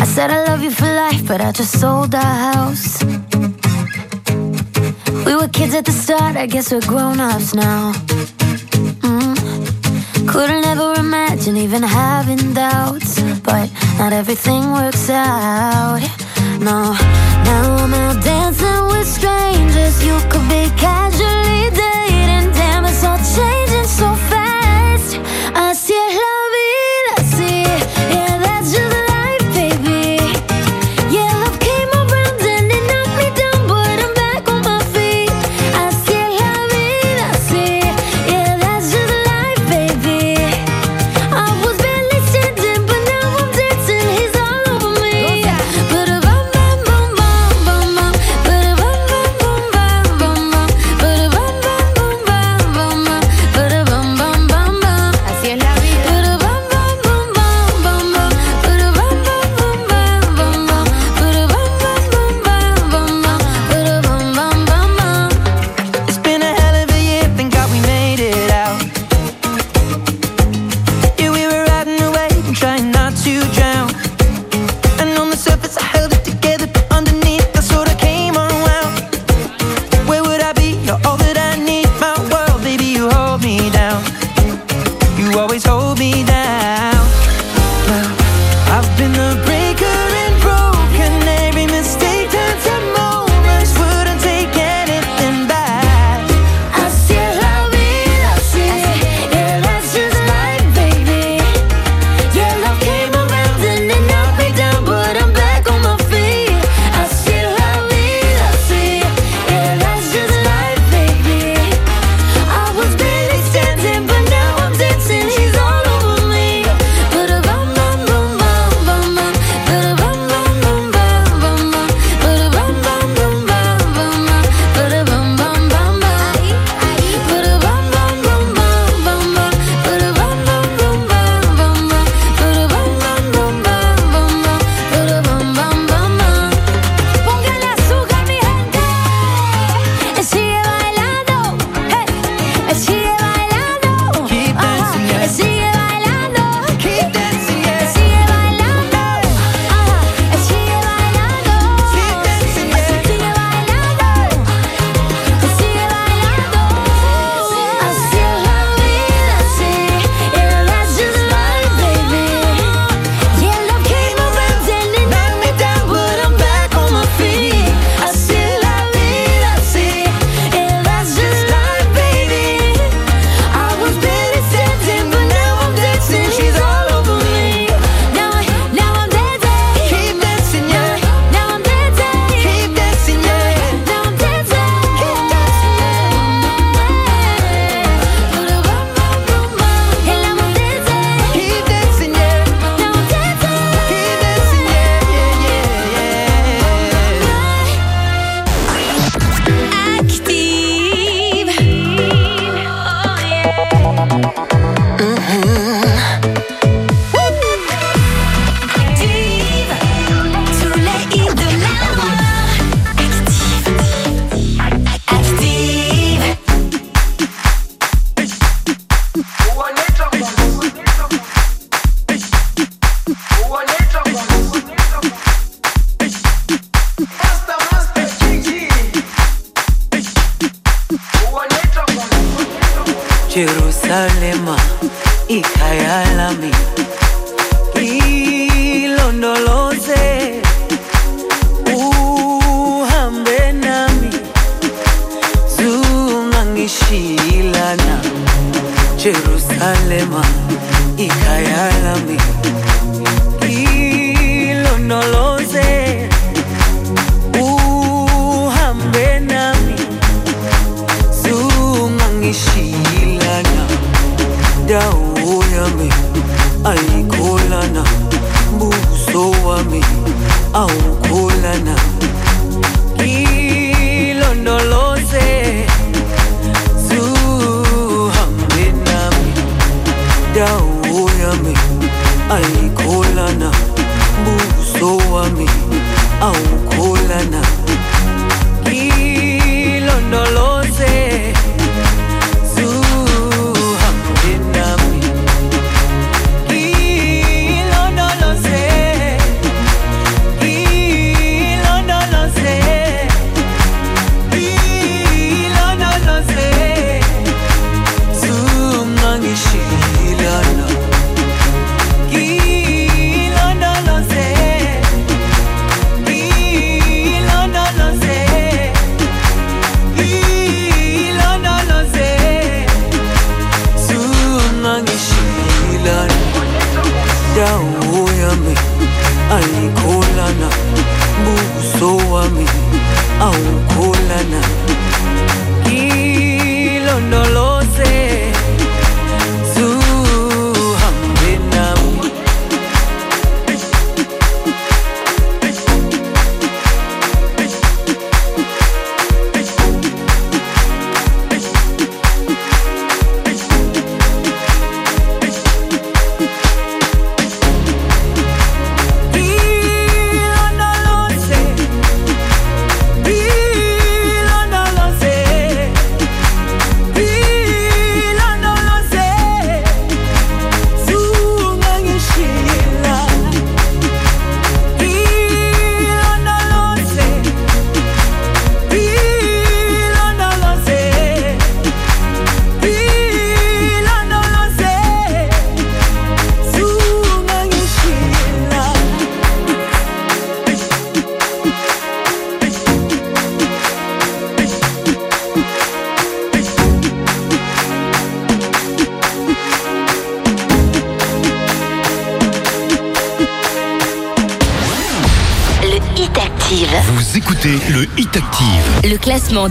[0.05, 3.03] said I love you for life, but I just sold our house.
[5.25, 7.91] We were kids at the start, I guess we're grown-ups now.
[9.01, 10.25] Mm.
[10.25, 13.19] Couldn't ever imagine even having doubts.
[13.43, 13.69] But
[13.99, 15.99] not everything works out.
[16.61, 16.95] No,
[17.43, 18.44] now I'm out there.
[18.97, 20.03] with strangers.
[20.03, 22.51] You could be casually dating.
[22.53, 24.34] Damn, it's all changing so fast.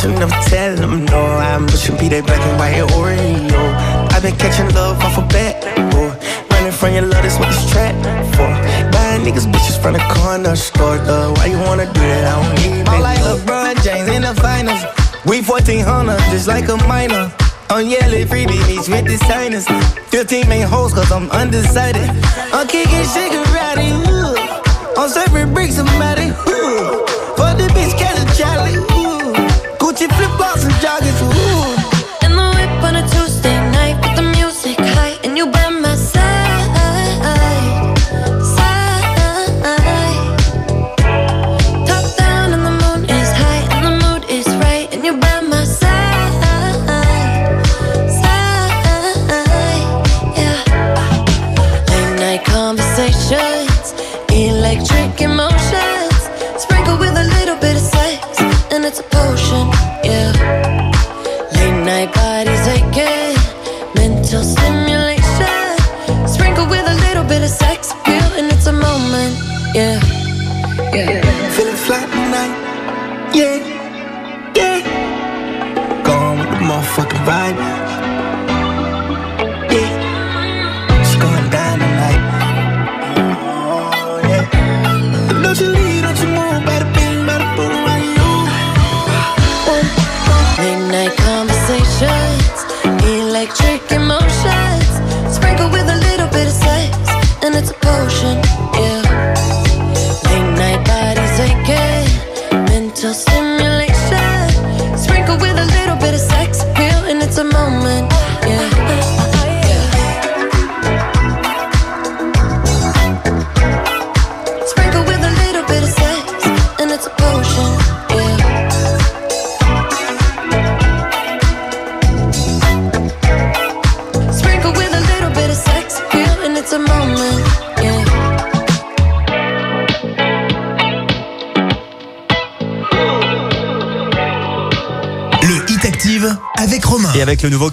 [0.00, 1.20] Fucking every bitch and I'm telling them no.
[1.20, 4.12] I'm pushing be that black and white Oreo.
[4.12, 5.60] I've been catching love off a bat,
[5.92, 6.08] boy.
[6.50, 7.94] Running from your love, that's what this trap
[8.34, 8.48] for.
[8.92, 11.32] Buying niggas bitches from the corner store, though.
[11.36, 12.24] Why you wanna do that?
[12.24, 14.80] I don't need Ball like LeBron James in the finals.
[15.26, 17.32] We 1400, just like a minor.
[17.70, 19.66] On yellow freebie meets with the signers.
[20.10, 22.08] 15 main hoes, cause I'm undecided.
[22.52, 24.34] I'm kicking shit karate, ooh.
[24.96, 27.04] I'm serving bricks, somebody, ooh.
[27.36, 27.99] For the bitch,
[30.20, 31.39] flip flops and joggers,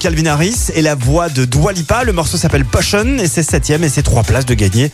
[0.08, 3.84] Calvin Harris et la voix de Dua Lipa, le morceau s'appelle Potion et c'est septième
[3.84, 4.90] et c'est trois places de gagner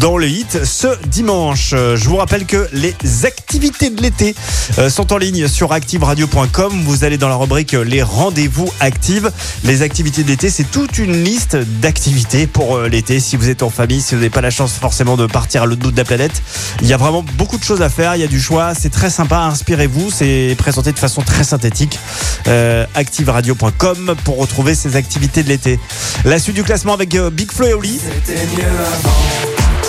[0.00, 1.70] dans le hit ce dimanche.
[1.72, 2.92] Euh, Je vous rappelle que les
[3.26, 4.34] activités de l'été
[4.80, 6.82] euh, sont en ligne sur activeradio.com.
[6.84, 9.30] Vous allez dans la rubrique euh, les rendez-vous actives.
[9.62, 13.20] Les activités de l'été, c'est toute une liste d'activités pour l'été.
[13.20, 15.66] Si vous êtes en famille, si vous n'avez pas la chance forcément de partir à
[15.66, 16.42] l'autre bout de la planète,
[16.82, 18.16] il y a vraiment beaucoup de choses à faire.
[18.16, 18.74] Il y a du choix.
[18.74, 19.38] C'est très sympa.
[19.42, 20.10] Inspirez-vous.
[20.10, 22.00] C'est présenté de façon très synthétique.
[22.48, 25.80] Euh, activeradio.com pour retrouver ces activités de l'été.
[26.24, 28.00] La suite du classement avec euh, Big Flo et Oli.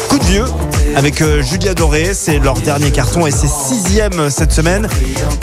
[0.10, 0.46] Coup de vieux
[0.96, 4.88] avec euh, Julia Doré, c'est leur dernier carton et c'est sixième cette semaine.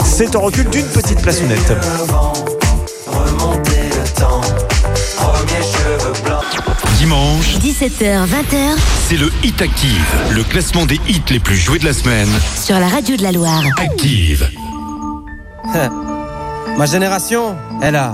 [0.03, 1.73] C'est en recul d'une petite place nette.
[6.97, 8.75] Dimanche, 17h, 20h
[9.07, 12.27] c'est le Hit Active, le classement des hits les plus joués de la semaine.
[12.59, 13.63] sur la radio de la Loire.
[13.77, 14.49] Active.
[16.77, 18.13] Ma génération, elle a,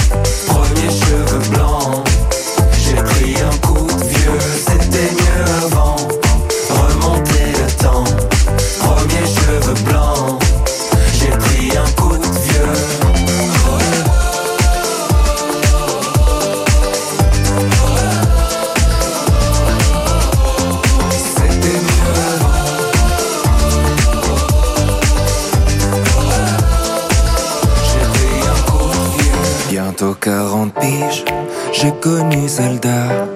[31.81, 33.27] J'ai connu Zelda.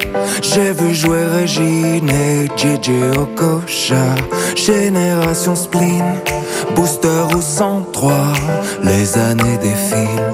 [0.42, 4.06] J'ai vu jouer Régine et JJ Okocha.
[4.56, 6.04] Génération spleen,
[6.76, 8.14] booster ou 103.
[8.84, 10.34] Les années défilent,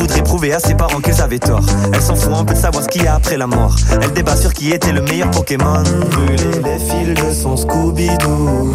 [0.01, 1.63] Voudrait prouver à ses parents qu'ils avaient tort.
[1.93, 3.75] Elle s'en fout un peu de savoir ce qu'il y a après la mort.
[4.01, 5.83] Elle débat sur qui était le meilleur Pokémon.
[6.11, 8.73] Brûler les fils de son Scooby-Doo.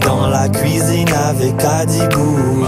[0.00, 2.66] Dans la cuisine avec Adibou.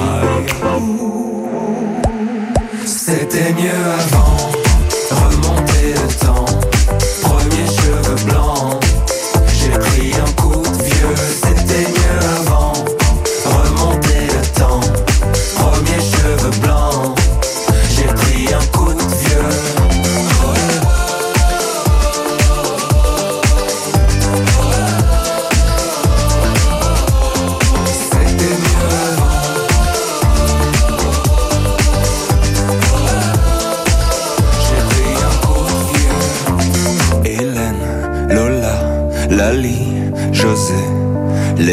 [2.85, 4.56] C'était mieux avant,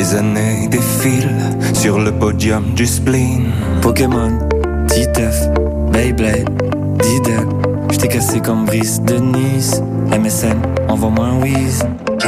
[0.04, 1.40] Les années défilent
[1.74, 3.54] sur le podium du spleen.
[3.82, 4.38] Pokémon,
[4.90, 5.48] Titeuf,
[5.94, 6.50] Beyblade,
[7.00, 7.48] Diddle.
[7.90, 9.82] J't'ai cassé comme Brice de Nice.
[10.12, 10.58] MSN,
[10.90, 11.86] envoie-moi un whiz.
[12.20, 12.28] Je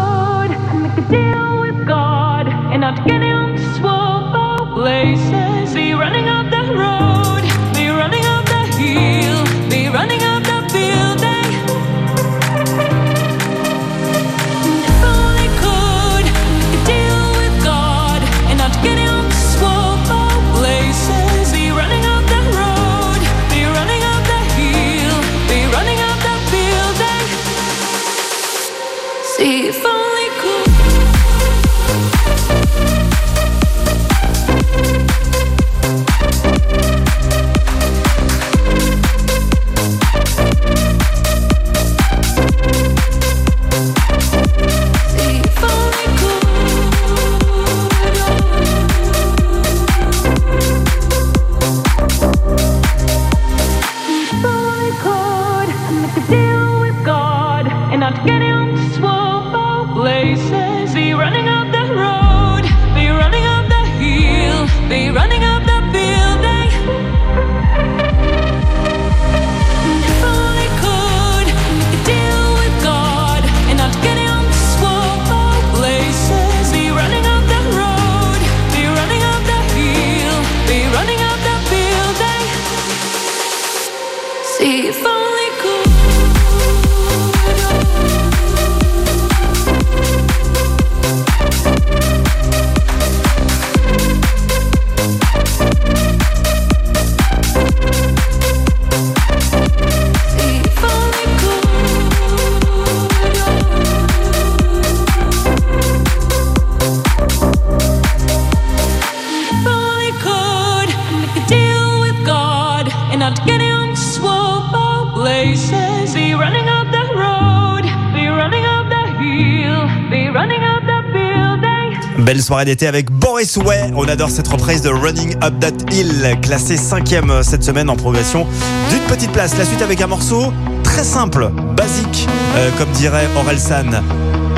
[122.59, 123.91] d'été avec Boris Way.
[123.95, 127.95] On adore cette reprise de Running Up That Hill, classée cinquième euh, cette semaine en
[127.95, 128.45] progression
[128.89, 129.57] d'une petite place.
[129.57, 130.51] La suite avec un morceau
[130.83, 134.03] très simple, basique, euh, comme dirait Orelsan.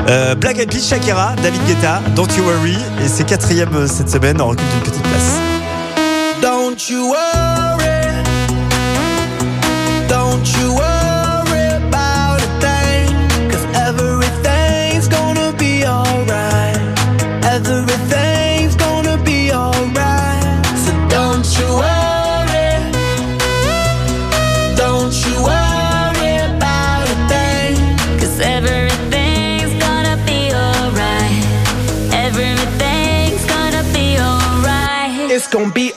[0.08, 4.40] Euh, Black Eyed Peas, Shakira, David Guetta, Don't You Worry, et c'est quatrième cette semaine
[4.40, 5.38] en recul d'une petite place.
[6.42, 7.44] Don't you worry.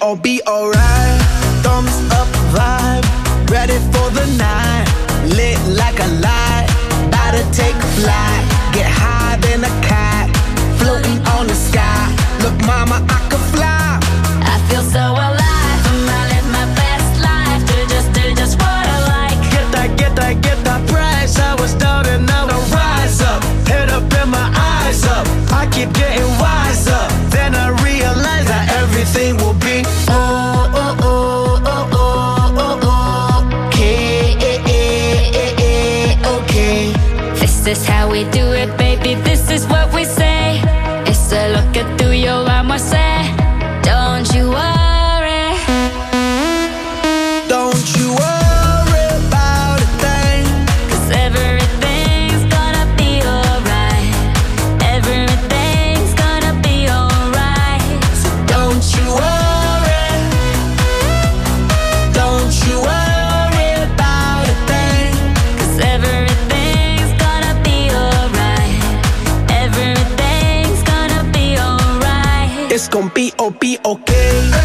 [0.08, 1.22] all be alright.
[1.64, 3.06] Thumbs up vibe,
[3.52, 4.88] ready for the night.
[5.36, 6.68] Lit like a light,
[7.08, 8.44] about to take flight.
[8.74, 9.17] Get high
[73.52, 74.57] be okay.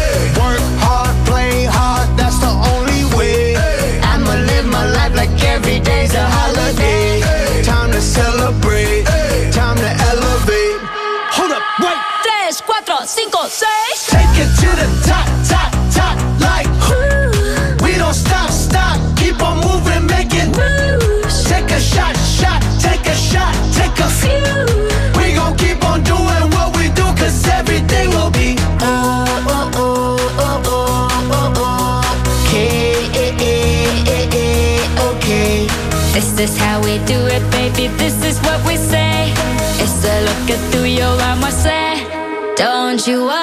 [43.07, 43.42] you up.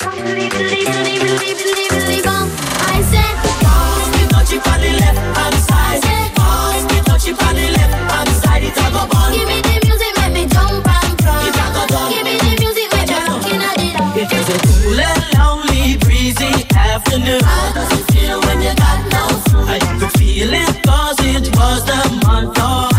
[17.13, 19.67] How does it feel when you got no food?
[19.67, 22.90] I could feel it cause it was the month of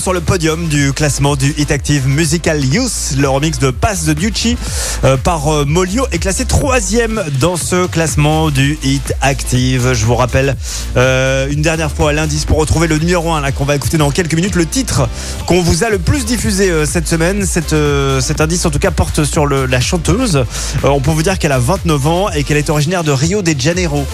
[0.00, 3.14] sur le podium du classement du Hit Active Musical Youth.
[3.16, 4.56] Le remix de Pass de Ducci
[5.04, 9.94] euh, par euh, Molio est classé troisième dans ce classement du Hit Active.
[9.94, 10.56] Je vous rappelle
[10.98, 14.10] euh, une dernière fois l'indice pour retrouver le numéro 1 là qu'on va écouter dans
[14.10, 14.56] quelques minutes.
[14.56, 15.08] Le titre
[15.46, 18.90] qu'on vous a le plus diffusé euh, cette semaine, euh, cet indice en tout cas
[18.90, 20.44] porte sur la chanteuse.
[20.82, 23.54] on peut vous dire qu'elle a 29 ans et qu'elle est originaire de Rio de
[23.58, 24.04] Janeiro.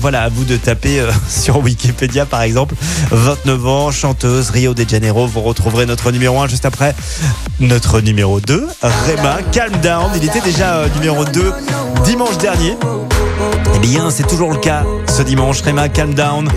[0.00, 2.74] voilà, à vous de taper sur Wikipédia par exemple.
[3.10, 5.26] 29 ans, chanteuse Rio de Janeiro.
[5.26, 6.94] Vous retrouverez notre numéro 1 juste après
[7.60, 8.66] notre numéro 2.
[8.82, 10.10] Rema, calm down.
[10.16, 11.52] Il était déjà numéro 2
[12.04, 12.76] dimanche dernier
[13.82, 15.60] bien, c'est toujours le cas ce dimanche.
[15.60, 16.48] Rema, calm down.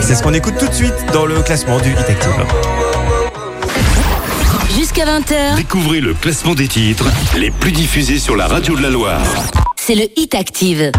[0.00, 2.44] C'est ce qu'on écoute tout de suite dans le classement du Hit Active.
[4.76, 5.56] Jusqu'à 20h.
[5.56, 7.06] Découvrez le classement des titres
[7.38, 9.20] les plus diffusés sur la radio de la Loire.
[9.76, 10.90] C'est le Hit Active.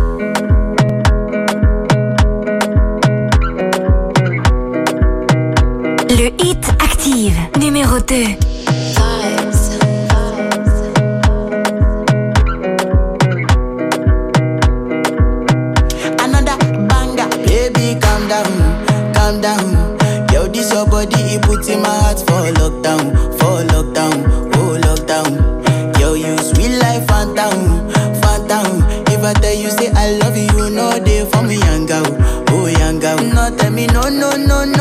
[6.10, 8.53] Le Hit Active, numéro 2.
[21.64, 25.98] See my heart for lockdown, for lockdown, oh lockdown.
[26.00, 27.90] Yo, you sweet life, phantom,
[28.22, 28.84] phantom.
[29.08, 32.04] If I tell you, say I love you, you no day for me, young girl,
[32.50, 33.18] oh young girl.
[33.18, 34.73] No, tell me, no, no, no, no.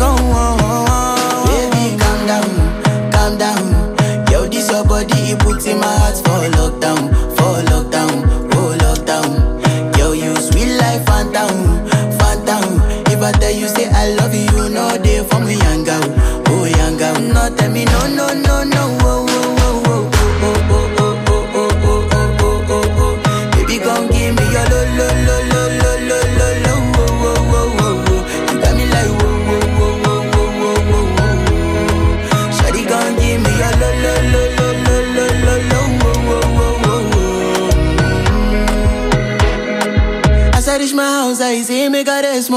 [0.00, 0.16] go on.
[0.32, 1.46] Oh, oh, oh.
[1.46, 2.50] Baby, calm down,
[3.12, 3.64] calm down.
[4.32, 8.14] Yo, this your body, it puts in my heart for lockdown, for lockdown,
[8.56, 9.28] oh lockdown.
[9.98, 11.52] Yo, you sweet life, phantom,
[12.18, 12.80] phantom.
[13.12, 16.02] If I tell you, say I love you, you know they for me, young girl,
[16.48, 17.20] oh young girl.
[17.20, 18.49] No, tell me, no, no, no.
[41.66, 42.48] crazy, me her this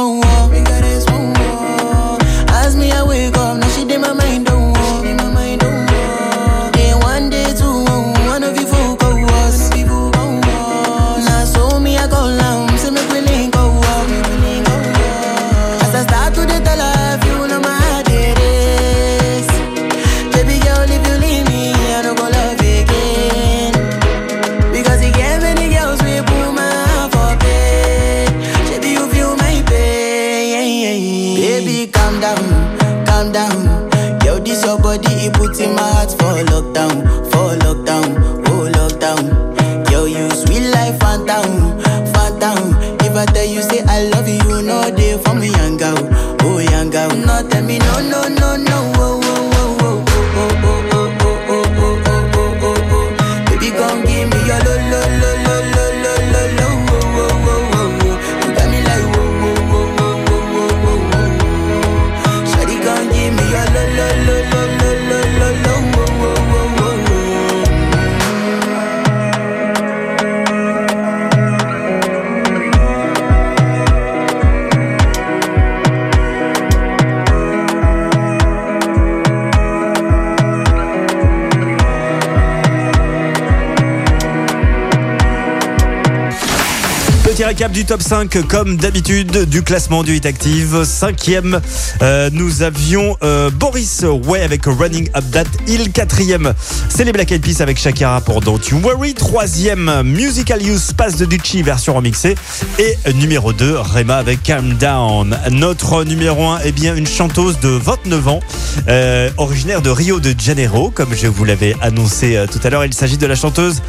[87.85, 90.83] top 5 comme d'habitude du classement du Hit Active.
[90.85, 91.59] Cinquième,
[92.01, 95.91] euh, nous avions euh, Boris Way avec Running Up That Hill.
[95.91, 96.53] Quatrième,
[96.89, 99.13] c'est les Black Eyed Peas avec Shakira pour Don't You Worry.
[99.13, 102.35] Troisième, Musical Use Pass de Ducci version remixée.
[102.79, 105.37] Et numéro 2, Rema avec Calm Down.
[105.51, 108.39] Notre numéro 1 est eh bien une chanteuse de 29 ans,
[108.87, 112.85] euh, originaire de Rio de Janeiro, comme je vous l'avais annoncé tout à l'heure.
[112.85, 113.81] Il s'agit de la chanteuse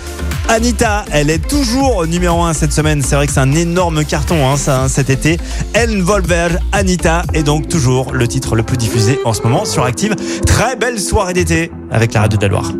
[0.49, 3.03] Anita, elle est toujours numéro 1 cette semaine.
[3.03, 5.39] C'est vrai que c'est un énorme carton hein, ça, hein, cet été.
[5.73, 9.85] Ellen Volberg, Anita est donc toujours le titre le plus diffusé en ce moment sur
[9.85, 10.15] Active.
[10.47, 12.73] Très belle soirée d'été avec la radio de la Loire.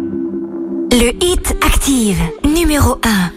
[0.93, 3.31] Le hit Active, numéro 1.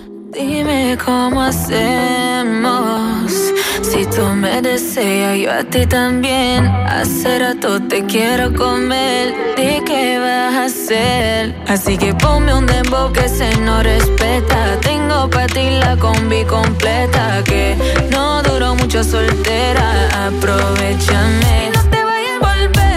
[3.90, 6.66] Si tú me deseas, yo a ti también.
[6.66, 9.34] Hace rato te quiero comer.
[9.56, 11.56] ¿De qué vas a hacer?
[11.68, 14.78] Así que ponme un dembow que se no respeta.
[14.82, 17.42] Tengo para ti la combi completa.
[17.46, 17.78] Que
[18.12, 20.28] no duró mucho soltera.
[20.28, 21.68] Aprovechame.
[21.68, 22.97] Y no te vayas a volver.